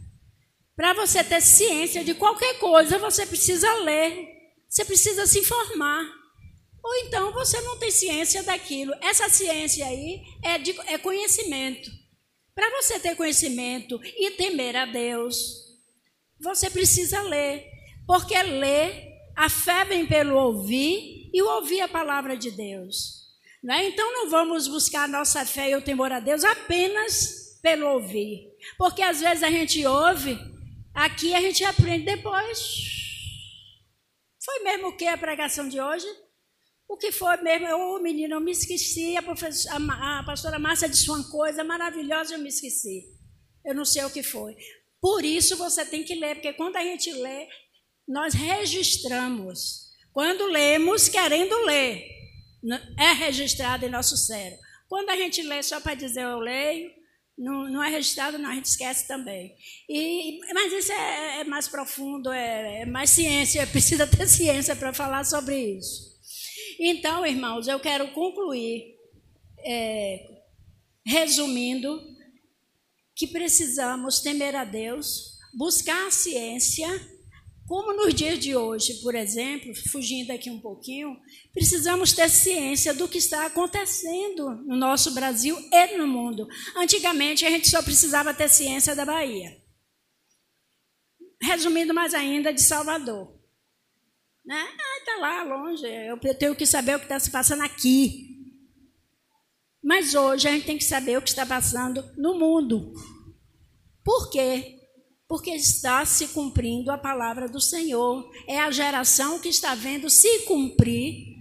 Para 0.75 0.92
você 0.92 1.25
ter 1.25 1.40
ciência 1.40 2.05
de 2.05 2.12
qualquer 2.12 2.59
coisa, 2.59 2.99
você 2.99 3.25
precisa 3.25 3.72
ler. 3.77 4.29
Você 4.68 4.85
precisa 4.85 5.27
se 5.27 5.38
informar. 5.38 6.15
Ou 6.87 6.94
então 6.99 7.33
você 7.33 7.61
não 7.62 7.77
tem 7.79 7.90
ciência 7.90 8.44
daquilo. 8.44 8.94
Essa 9.01 9.29
ciência 9.29 9.85
aí 9.85 10.22
é, 10.40 10.57
de, 10.57 10.70
é 10.87 10.96
conhecimento. 10.96 11.90
Para 12.54 12.71
você 12.81 13.00
ter 13.00 13.17
conhecimento 13.17 14.00
e 14.04 14.31
temer 14.31 14.77
a 14.77 14.87
Deus, 14.87 15.37
você 16.40 16.71
precisa 16.71 17.21
ler. 17.23 17.67
Porque 18.06 18.40
ler, 18.40 19.04
a 19.35 19.50
fé 19.50 19.85
vem 19.85 20.06
pelo 20.06 20.37
ouvir 20.37 21.29
e 21.35 21.42
ouvir 21.42 21.81
a 21.81 21.88
palavra 21.88 22.37
de 22.37 22.52
Deus. 22.52 23.17
Né? 23.61 23.88
Então 23.88 24.13
não 24.13 24.31
vamos 24.31 24.69
buscar 24.69 25.06
a 25.06 25.08
nossa 25.08 25.44
fé 25.44 25.71
e 25.71 25.75
o 25.75 25.83
temor 25.83 26.13
a 26.13 26.21
Deus 26.21 26.44
apenas 26.44 27.58
pelo 27.61 27.88
ouvir. 27.94 28.46
Porque 28.79 29.02
às 29.02 29.21
vezes 29.21 29.42
a 29.42 29.50
gente 29.50 29.85
ouve, 29.85 30.38
aqui 30.94 31.35
a 31.35 31.40
gente 31.40 31.65
aprende 31.65 32.04
depois. 32.04 32.58
Foi 34.44 34.61
mesmo 34.61 34.90
o 34.90 34.96
que 34.96 35.08
a 35.08 35.19
pregação 35.19 35.69
de 35.69 35.81
hoje? 35.81 36.06
O 36.89 36.97
que 36.97 37.11
foi 37.11 37.37
mesmo? 37.39 37.67
Ô, 37.69 37.97
oh, 37.97 38.01
menino, 38.01 38.35
eu 38.35 38.41
me 38.41 38.53
esqueci. 38.53 39.17
A, 39.17 39.21
a, 39.21 40.19
a 40.21 40.25
pastora 40.25 40.59
Márcia 40.59 40.89
disse 40.89 41.11
uma 41.11 41.29
coisa 41.31 41.65
maravilhosa, 41.65 42.35
eu 42.35 42.39
me 42.39 42.49
esqueci. 42.49 43.05
Eu 43.65 43.75
não 43.75 43.85
sei 43.85 44.05
o 44.05 44.11
que 44.11 44.23
foi. 44.23 44.57
Por 45.01 45.25
isso 45.25 45.57
você 45.57 45.85
tem 45.85 46.05
que 46.05 46.15
ler, 46.15 46.37
porque 46.37 46.53
quando 46.53 46.77
a 46.77 46.83
gente 46.83 47.13
lê, 47.13 47.49
nós 48.07 48.35
registramos. 48.35 49.87
Quando 50.13 50.47
lemos, 50.47 51.09
querendo 51.09 51.57
ler, 51.65 52.07
é 52.99 53.13
registrado 53.13 53.85
em 53.85 53.91
nosso 53.91 54.17
cérebro. 54.17 54.59
Quando 54.89 55.11
a 55.11 55.17
gente 55.17 55.43
lê 55.43 55.63
só 55.63 55.81
para 55.81 55.95
dizer 55.95 56.23
eu 56.23 56.39
leio, 56.39 56.91
não, 57.37 57.69
não 57.69 57.83
é 57.83 57.91
registrado, 57.91 58.39
não, 58.39 58.51
a 58.51 58.55
gente 58.55 58.67
esquece 58.67 59.07
também. 59.07 59.55
E, 59.89 60.39
mas 60.55 60.73
isso 60.73 60.93
é, 60.93 61.41
é 61.41 61.45
mais 61.45 61.69
profundo, 61.69 62.33
é, 62.33 62.83
é, 62.83 62.87
mais 62.87 63.11
ciência, 63.11 63.67
precisa 63.69 64.07
ter 64.07 64.27
ciência 64.27 64.75
para 64.75 64.93
falar 64.93 65.25
sobre 65.25 65.77
isso. 65.77 66.15
Então, 66.79 67.27
irmãos, 67.27 67.68
eu 67.68 67.81
quero 67.81 68.12
concluir 68.12 68.94
é, 69.64 70.42
resumindo 71.04 72.00
que 73.14 73.27
precisamos 73.27 74.20
temer 74.20 74.54
a 74.54 74.64
Deus, 74.64 75.38
buscar 75.56 76.06
a 76.06 76.10
ciência 76.10 76.88
como 77.66 77.92
nos 77.92 78.14
dias 78.14 78.38
de 78.38 78.54
hoje, 78.54 78.94
por 79.02 79.14
exemplo, 79.16 79.74
fugindo 79.90 80.31
aqui 80.31 80.48
um 80.48 80.60
pouquinho, 80.60 81.16
precisamos 81.52 82.12
ter 82.12 82.31
ciência 82.31 82.94
do 82.94 83.08
que 83.08 83.18
está 83.18 83.44
acontecendo 83.44 84.50
no 84.64 84.77
nosso 84.77 85.12
Brasil 85.12 85.58
e 85.72 85.96
no 85.96 86.06
mundo. 86.06 86.46
Antigamente, 86.77 87.44
a 87.44 87.50
gente 87.50 87.68
só 87.68 87.83
precisava 87.83 88.33
ter 88.33 88.48
ciência 88.48 88.94
da 88.94 89.04
Bahia. 89.04 89.60
Resumindo 91.42 91.92
mais 91.92 92.14
ainda, 92.14 92.52
de 92.52 92.62
Salvador. 92.62 93.36
Né? 94.47 94.65
Ah, 94.79 94.99
está 94.99 95.17
lá 95.17 95.42
longe, 95.42 95.85
eu 95.87 96.19
tenho 96.35 96.55
que 96.55 96.65
saber 96.65 96.94
o 96.94 96.99
que 96.99 97.05
está 97.07 97.19
se 97.19 97.31
passando 97.31 97.63
aqui. 97.63 98.37
Mas 99.83 100.15
hoje 100.15 100.49
a 100.49 100.53
gente 100.53 100.67
tem 100.67 100.79
que 100.79 100.85
saber 100.85 101.19
o 101.19 101.23
que 101.23 101.29
está 101.29 101.44
passando 101.44 102.05
no 102.17 102.38
mundo. 102.38 102.92
Por 104.05 104.31
quê? 104.31 104.77
porque 105.29 105.51
está 105.51 106.05
se 106.05 106.29
cumprindo 106.29 106.90
a 106.90 106.99
palavra 106.99 107.49
do 107.49 107.61
Senhor. 107.61 108.31
É 108.47 108.59
a 108.59 108.71
geração 108.71 109.40
que 109.40 109.49
está 109.49 109.75
vendo 109.75 110.09
se 110.09 110.40
cumprir 110.40 111.37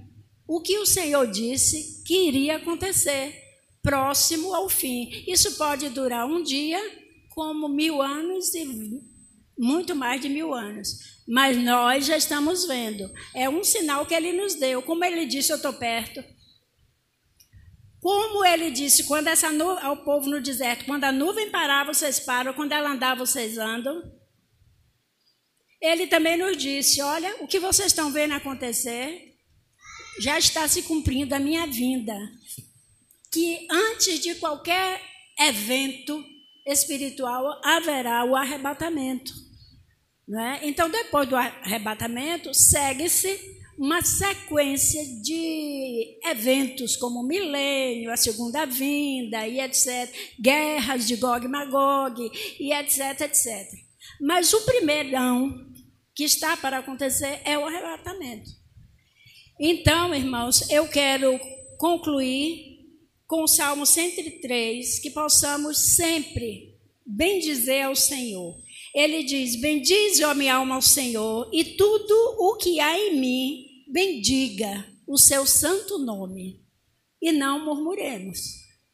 o 0.47 0.62
que 0.62 0.78
o 0.80 0.86
Senhor 0.86 1.28
disse 1.28 2.03
que 2.03 2.28
iria 2.28 2.58
acontecer, 2.58 3.34
próximo 3.82 4.53
ao 4.53 4.70
fim. 4.70 5.24
Isso 5.28 5.58
pode 5.58 5.89
durar 5.89 6.26
um 6.26 6.41
dia, 6.41 6.80
como 7.30 7.68
mil 7.68 8.01
anos 8.01 8.53
e 8.53 8.64
muito 9.58 9.95
mais 9.95 10.22
de 10.22 10.30
mil 10.30 10.53
anos. 10.53 11.16
Mas 11.28 11.58
nós 11.58 12.06
já 12.06 12.18
estamos 12.18 12.66
vendo. 12.66 13.12
É 13.34 13.49
um 13.49 13.64
sinal 13.64 14.06
que 14.06 14.14
ele 14.14 14.34
nos 14.34 14.56
deu. 14.56 14.82
Como 14.82 15.03
ele 15.03 15.26
disse, 15.26 15.51
eu 15.51 15.58
estou 15.58 15.74
perto. 15.74 16.24
Como 17.99 18.45
ele 18.45 18.70
disse, 18.70 19.06
quando 19.06 19.28
essa 19.28 19.51
nuvem, 19.51 19.84
ao 19.84 20.03
povo 20.03 20.30
no 20.30 20.39
deserto, 20.39 20.86
quando 20.86 21.06
a 21.06 21.12
nuvem 21.12 21.49
parar, 21.49 21.86
vocês 21.86 22.20
param, 22.20 22.53
quando 22.53 22.72
ela 22.72 22.91
andar, 22.91 23.16
vocês 23.16 23.58
andam. 23.58 24.03
Ele 25.82 26.06
também 26.06 26.38
nos 26.38 26.56
disse: 26.56 27.01
Olha, 27.01 27.36
o 27.41 27.47
que 27.47 27.60
vocês 27.60 27.88
estão 27.88 28.12
vendo 28.12 28.34
acontecer 28.34 29.34
já 30.20 30.38
está 30.38 30.68
se 30.68 30.84
cumprindo 30.84 31.34
a 31.34 31.39
minha 31.39 31.66
vinda. 31.66 32.16
Que 33.32 33.68
antes 33.70 34.20
de 34.20 34.36
qualquer 34.36 35.01
evento 35.39 36.24
espiritual 36.66 37.60
haverá 37.64 38.24
o 38.24 38.36
arrebatamento. 38.36 39.45
Não 40.28 40.39
é? 40.41 40.59
Então, 40.63 40.89
depois 40.89 41.30
do 41.30 41.36
arrebatamento, 41.36 42.53
segue-se 42.53 43.55
uma 43.78 44.01
sequência 44.01 45.03
de 45.21 46.19
eventos 46.23 46.95
como 46.95 47.19
o 47.19 47.28
milênio, 47.28 48.11
a 48.11 48.17
segunda 48.17 48.65
vinda 48.65 49.45
e 49.47 49.59
etc, 49.59 50.09
guerras 50.39 51.05
de 51.05 51.17
Gog 51.17 51.45
e 51.45 51.49
Magog 51.49 52.32
e 52.59 52.73
etc, 52.73 53.21
etc. 53.21 53.45
Mas 54.21 54.53
o 54.53 54.61
primeirão 54.61 55.53
que 56.15 56.23
está 56.23 56.55
para 56.55 56.78
acontecer 56.78 57.41
é 57.43 57.57
o 57.57 57.65
arrebatamento. 57.65 58.49
Então, 59.59 60.15
irmãos, 60.15 60.69
eu 60.69 60.88
quero 60.88 61.38
concluir 61.78 62.76
com 63.28 63.43
o 63.43 63.47
Salmo 63.47 63.86
103, 63.86 64.99
que 64.99 65.09
possamos 65.09 65.95
sempre 65.95 66.78
bendizer 67.05 67.86
ao 67.86 67.95
Senhor. 67.95 68.55
Ele 68.96 69.24
diz: 69.24 69.58
Bendize, 69.58 70.24
ó 70.24 70.34
minha 70.34 70.56
alma, 70.56 70.76
ao 70.76 70.82
Senhor, 70.82 71.50
e 71.52 71.66
tudo 71.76 72.14
o 72.39 72.56
que 72.56 72.80
há 72.80 72.98
em 72.98 73.20
mim, 73.20 73.66
bendiga 73.91 74.88
o 75.06 75.18
seu 75.18 75.46
santo 75.46 76.00
nome 76.00 76.64
e 77.22 77.34
não 77.34 77.66
murmuremos. 77.66 78.39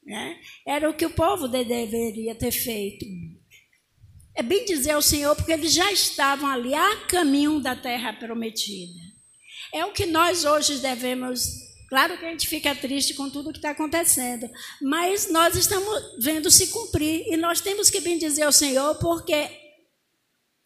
Né? 0.03 0.39
Era 0.65 0.89
o 0.89 0.93
que 0.95 1.05
o 1.05 1.11
povo 1.11 1.47
deveria 1.47 2.33
ter 2.33 2.51
feito. 2.51 3.05
É 4.35 4.41
bem 4.41 4.65
dizer 4.65 4.91
ao 4.91 5.03
Senhor, 5.03 5.35
porque 5.35 5.51
eles 5.51 5.71
já 5.71 5.91
estavam 5.91 6.49
ali 6.49 6.73
a 6.73 7.05
caminho 7.05 7.59
da 7.59 7.75
terra 7.75 8.11
prometida. 8.11 8.99
É 9.71 9.85
o 9.85 9.93
que 9.93 10.07
nós 10.07 10.45
hoje 10.45 10.79
devemos. 10.79 11.45
Claro 11.87 12.17
que 12.17 12.25
a 12.25 12.29
gente 12.29 12.47
fica 12.47 12.73
triste 12.73 13.13
com 13.13 13.29
tudo 13.29 13.51
que 13.51 13.59
está 13.59 13.71
acontecendo, 13.71 14.49
mas 14.81 15.29
nós 15.29 15.55
estamos 15.55 16.15
vendo 16.23 16.49
se 16.49 16.67
cumprir 16.67 17.25
e 17.27 17.37
nós 17.37 17.61
temos 17.61 17.89
que 17.89 17.99
bendizer 17.99 18.45
ao 18.45 18.51
Senhor, 18.51 18.95
porque 18.95 19.60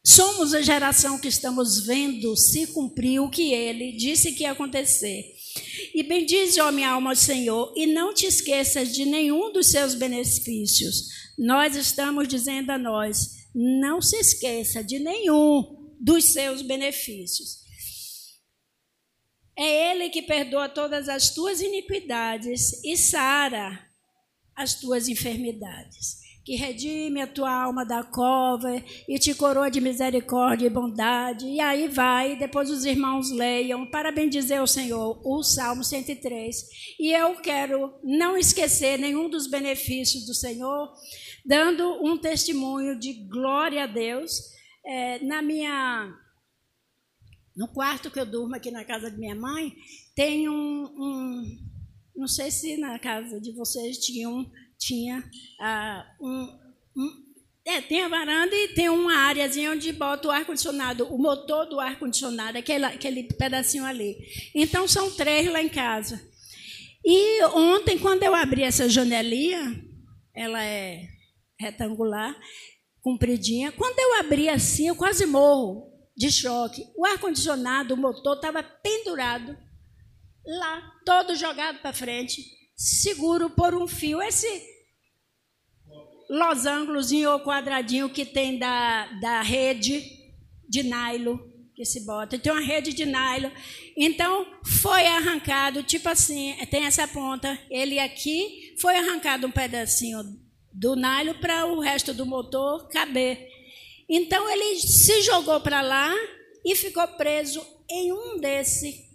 Somos 0.08 0.54
a 0.54 0.62
geração 0.62 1.18
que 1.18 1.28
estamos 1.28 1.80
vendo 1.84 2.38
se 2.38 2.68
cumprir 2.68 3.20
o 3.20 3.30
que 3.30 3.52
ele 3.52 3.92
disse 3.94 4.34
que 4.34 4.44
ia 4.44 4.52
acontecer. 4.52 5.34
E 5.96 6.04
bendize, 6.04 6.62
ó 6.62 6.72
minha 6.72 6.92
alma, 6.92 7.16
Senhor, 7.16 7.74
e 7.76 7.88
não 7.88 8.14
te 8.14 8.28
esqueças 8.28 8.94
de 8.94 9.04
nenhum 9.04 9.52
dos 9.52 9.72
seus 9.72 9.96
benefícios. 9.96 11.08
Nós 11.40 11.76
estamos 11.76 12.28
dizendo 12.28 12.70
a 12.70 12.78
nós, 12.78 13.48
não 13.56 14.00
se 14.00 14.18
esqueça 14.18 14.84
de 14.84 15.00
nenhum 15.00 15.96
dos 16.00 16.26
seus 16.26 16.62
benefícios. 16.62 17.66
É 19.58 19.92
Ele 19.92 20.10
que 20.10 20.22
perdoa 20.22 20.70
todas 20.70 21.10
as 21.10 21.32
tuas 21.32 21.62
iniquidades 21.62 22.84
e 22.84 22.96
sara 22.96 23.90
as 24.56 24.76
tuas 24.76 25.08
enfermidades 25.08 26.25
que 26.46 26.56
redime 26.56 27.20
a 27.20 27.28
tua 27.28 27.52
alma 27.52 27.84
da 27.84 28.04
cova 28.04 28.72
e 29.10 29.18
te 29.18 29.34
coroa 29.34 29.72
de 29.72 29.82
misericórdia 29.82 30.68
e 30.68 30.70
bondade. 30.70 31.48
E 31.48 31.60
aí 31.60 31.88
vai, 31.88 32.38
depois 32.38 32.70
os 32.70 32.86
irmãos 32.86 33.32
leiam, 33.32 33.90
para 33.90 34.12
bendizer 34.12 34.62
o 34.62 34.68
Senhor, 34.68 35.20
o 35.26 35.42
Salmo 35.42 35.84
103. 35.84 36.56
E 37.00 37.12
eu 37.12 37.36
quero 37.38 37.96
não 38.04 38.38
esquecer 38.38 39.00
nenhum 39.00 39.28
dos 39.28 39.48
benefícios 39.48 40.28
do 40.28 40.36
Senhor, 40.36 40.94
dando 41.44 42.00
um 42.06 42.16
testemunho 42.16 43.00
de 43.00 43.14
glória 43.28 43.84
a 43.84 43.88
Deus. 43.88 44.54
É, 44.86 45.18
na 45.26 45.42
minha. 45.42 46.14
No 47.56 47.68
quarto 47.70 48.12
que 48.12 48.20
eu 48.20 48.26
durmo 48.26 48.56
aqui 48.56 48.70
na 48.70 48.86
casa 48.86 49.10
de 49.10 49.18
minha 49.18 49.34
mãe, 49.34 49.74
tem 50.14 50.48
um, 50.48 50.54
um 50.54 51.58
não 52.16 52.28
sei 52.28 52.52
se 52.52 52.78
na 52.78 53.00
casa 53.00 53.42
de 53.42 53.52
vocês 53.52 53.98
tinha 53.98 54.30
um 54.30 54.46
tinha 54.78 55.24
ah, 55.60 56.06
um, 56.20 56.60
um 56.98 57.26
é, 57.68 57.82
tem 57.82 58.04
a 58.04 58.08
varanda 58.08 58.56
e 58.56 58.68
tem 58.70 58.90
uma 58.90 59.16
áreazinha 59.16 59.72
onde 59.72 59.92
bota 59.92 60.28
o 60.28 60.32
ar-condicionado, 60.32 61.08
o 61.08 61.18
motor 61.18 61.66
do 61.66 61.80
ar-condicionado, 61.80 62.60
aquele, 62.60 62.86
aquele 62.86 63.24
pedacinho 63.24 63.84
ali. 63.84 64.16
Então, 64.54 64.88
são 64.88 65.10
três 65.10 65.52
lá 65.52 65.60
em 65.60 65.68
casa. 65.68 66.22
E 67.04 67.44
ontem, 67.46 67.98
quando 67.98 68.22
eu 68.22 68.36
abri 68.36 68.62
essa 68.62 68.88
janelinha, 68.88 69.84
ela 70.36 70.64
é 70.64 71.08
retangular, 71.60 72.36
compridinha, 73.02 73.72
quando 73.72 73.98
eu 73.98 74.20
abri 74.20 74.48
assim, 74.48 74.88
eu 74.88 74.96
quase 74.96 75.26
morro 75.26 75.92
de 76.16 76.32
choque. 76.32 76.86
O 76.96 77.04
ar-condicionado, 77.04 77.96
o 77.96 77.98
motor, 77.98 78.36
estava 78.36 78.62
pendurado 78.62 79.58
lá, 80.46 80.92
todo 81.04 81.36
jogado 81.36 81.80
para 81.80 81.94
frente, 81.94 82.44
seguro 82.76 83.50
por 83.50 83.74
um 83.74 83.88
fio. 83.88 84.22
Esse 84.22 84.48
losângulozinho 86.30 87.32
ou 87.32 87.40
quadradinho 87.40 88.10
que 88.10 88.26
tem 88.26 88.58
da, 88.58 89.06
da 89.20 89.42
rede 89.42 90.04
de 90.68 90.84
nylon 90.84 91.38
que 91.76 91.86
se 91.86 92.06
bota. 92.06 92.40
Tem 92.40 92.52
uma 92.52 92.62
rede 92.62 92.94
de 92.94 93.06
nylon. 93.06 93.52
Então, 93.98 94.48
foi 94.64 95.06
arrancado, 95.08 95.84
tipo 95.84 96.08
assim, 96.08 96.56
tem 96.72 96.86
essa 96.86 97.08
ponta, 97.08 97.60
ele 97.70 98.00
aqui, 98.00 98.76
foi 98.80 98.96
arrancado 98.96 99.46
um 99.46 99.52
pedacinho 99.52 100.24
do 100.72 100.96
nylon 100.96 101.34
para 101.40 101.66
o 101.66 101.80
resto 101.80 102.14
do 102.14 102.26
motor 102.26 102.88
caber. 102.88 103.50
Então, 104.08 104.50
ele 104.50 104.80
se 104.80 105.22
jogou 105.22 105.60
para 105.60 105.82
lá 105.82 106.14
e 106.64 106.76
ficou 106.76 107.08
preso 107.10 107.66
em 107.90 108.12
um 108.14 108.40
desse 108.40 109.06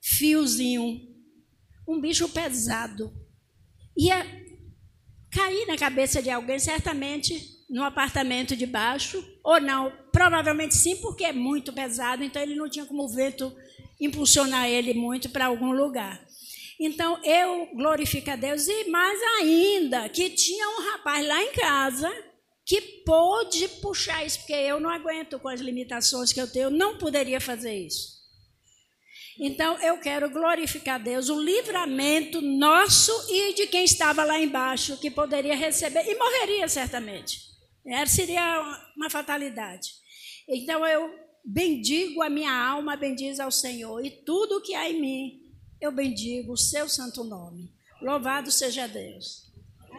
fiozinho. 0.00 1.07
Um 1.88 2.00
bicho 2.00 2.28
pesado. 2.28 3.12
E 3.96 4.12
a, 4.12 4.24
cair 5.30 5.66
na 5.66 5.76
cabeça 5.76 6.22
de 6.22 6.30
alguém, 6.30 6.58
certamente 6.58 7.58
no 7.68 7.82
apartamento 7.82 8.56
de 8.56 8.64
baixo, 8.64 9.22
ou 9.44 9.60
não, 9.60 9.92
provavelmente 10.12 10.74
sim, 10.74 10.96
porque 10.96 11.24
é 11.24 11.32
muito 11.32 11.72
pesado, 11.72 12.24
então 12.24 12.40
ele 12.40 12.54
não 12.54 12.68
tinha 12.68 12.86
como 12.86 13.04
o 13.04 13.08
vento 13.08 13.54
impulsionar 14.00 14.68
ele 14.68 14.94
muito 14.94 15.28
para 15.28 15.46
algum 15.46 15.72
lugar. 15.72 16.24
Então 16.80 17.22
eu 17.24 17.68
glorifico 17.74 18.30
a 18.30 18.36
Deus, 18.36 18.68
e 18.68 18.84
mais 18.88 19.20
ainda, 19.40 20.08
que 20.08 20.30
tinha 20.30 20.68
um 20.68 20.90
rapaz 20.92 21.26
lá 21.26 21.42
em 21.42 21.52
casa 21.52 22.10
que 22.64 22.80
pôde 23.04 23.66
puxar 23.80 24.24
isso, 24.24 24.38
porque 24.40 24.52
eu 24.52 24.78
não 24.78 24.90
aguento 24.90 25.38
com 25.38 25.48
as 25.48 25.60
limitações 25.60 26.32
que 26.32 26.40
eu 26.40 26.50
tenho, 26.50 26.64
eu 26.64 26.70
não 26.70 26.98
poderia 26.98 27.40
fazer 27.40 27.74
isso. 27.74 28.17
Então 29.38 29.80
eu 29.80 29.98
quero 29.98 30.28
glorificar 30.30 31.00
Deus, 31.00 31.28
o 31.28 31.40
livramento 31.40 32.40
nosso 32.40 33.12
e 33.30 33.54
de 33.54 33.66
quem 33.68 33.84
estava 33.84 34.24
lá 34.24 34.38
embaixo, 34.40 34.98
que 34.98 35.10
poderia 35.10 35.54
receber 35.54 36.04
e 36.06 36.18
morreria 36.18 36.68
certamente. 36.68 37.40
É, 37.86 38.04
seria 38.04 38.82
uma 38.96 39.08
fatalidade. 39.08 39.92
Então 40.48 40.84
eu 40.84 41.14
bendigo 41.44 42.20
a 42.20 42.28
minha 42.28 42.52
alma, 42.52 42.96
bendiz 42.96 43.38
ao 43.38 43.50
Senhor, 43.50 44.04
e 44.04 44.10
tudo 44.10 44.60
que 44.60 44.74
há 44.74 44.90
em 44.90 45.00
mim, 45.00 45.40
eu 45.80 45.92
bendigo 45.92 46.52
o 46.52 46.56
seu 46.56 46.88
santo 46.88 47.22
nome. 47.22 47.72
Louvado 48.02 48.50
seja 48.50 48.86
Deus. 48.86 49.47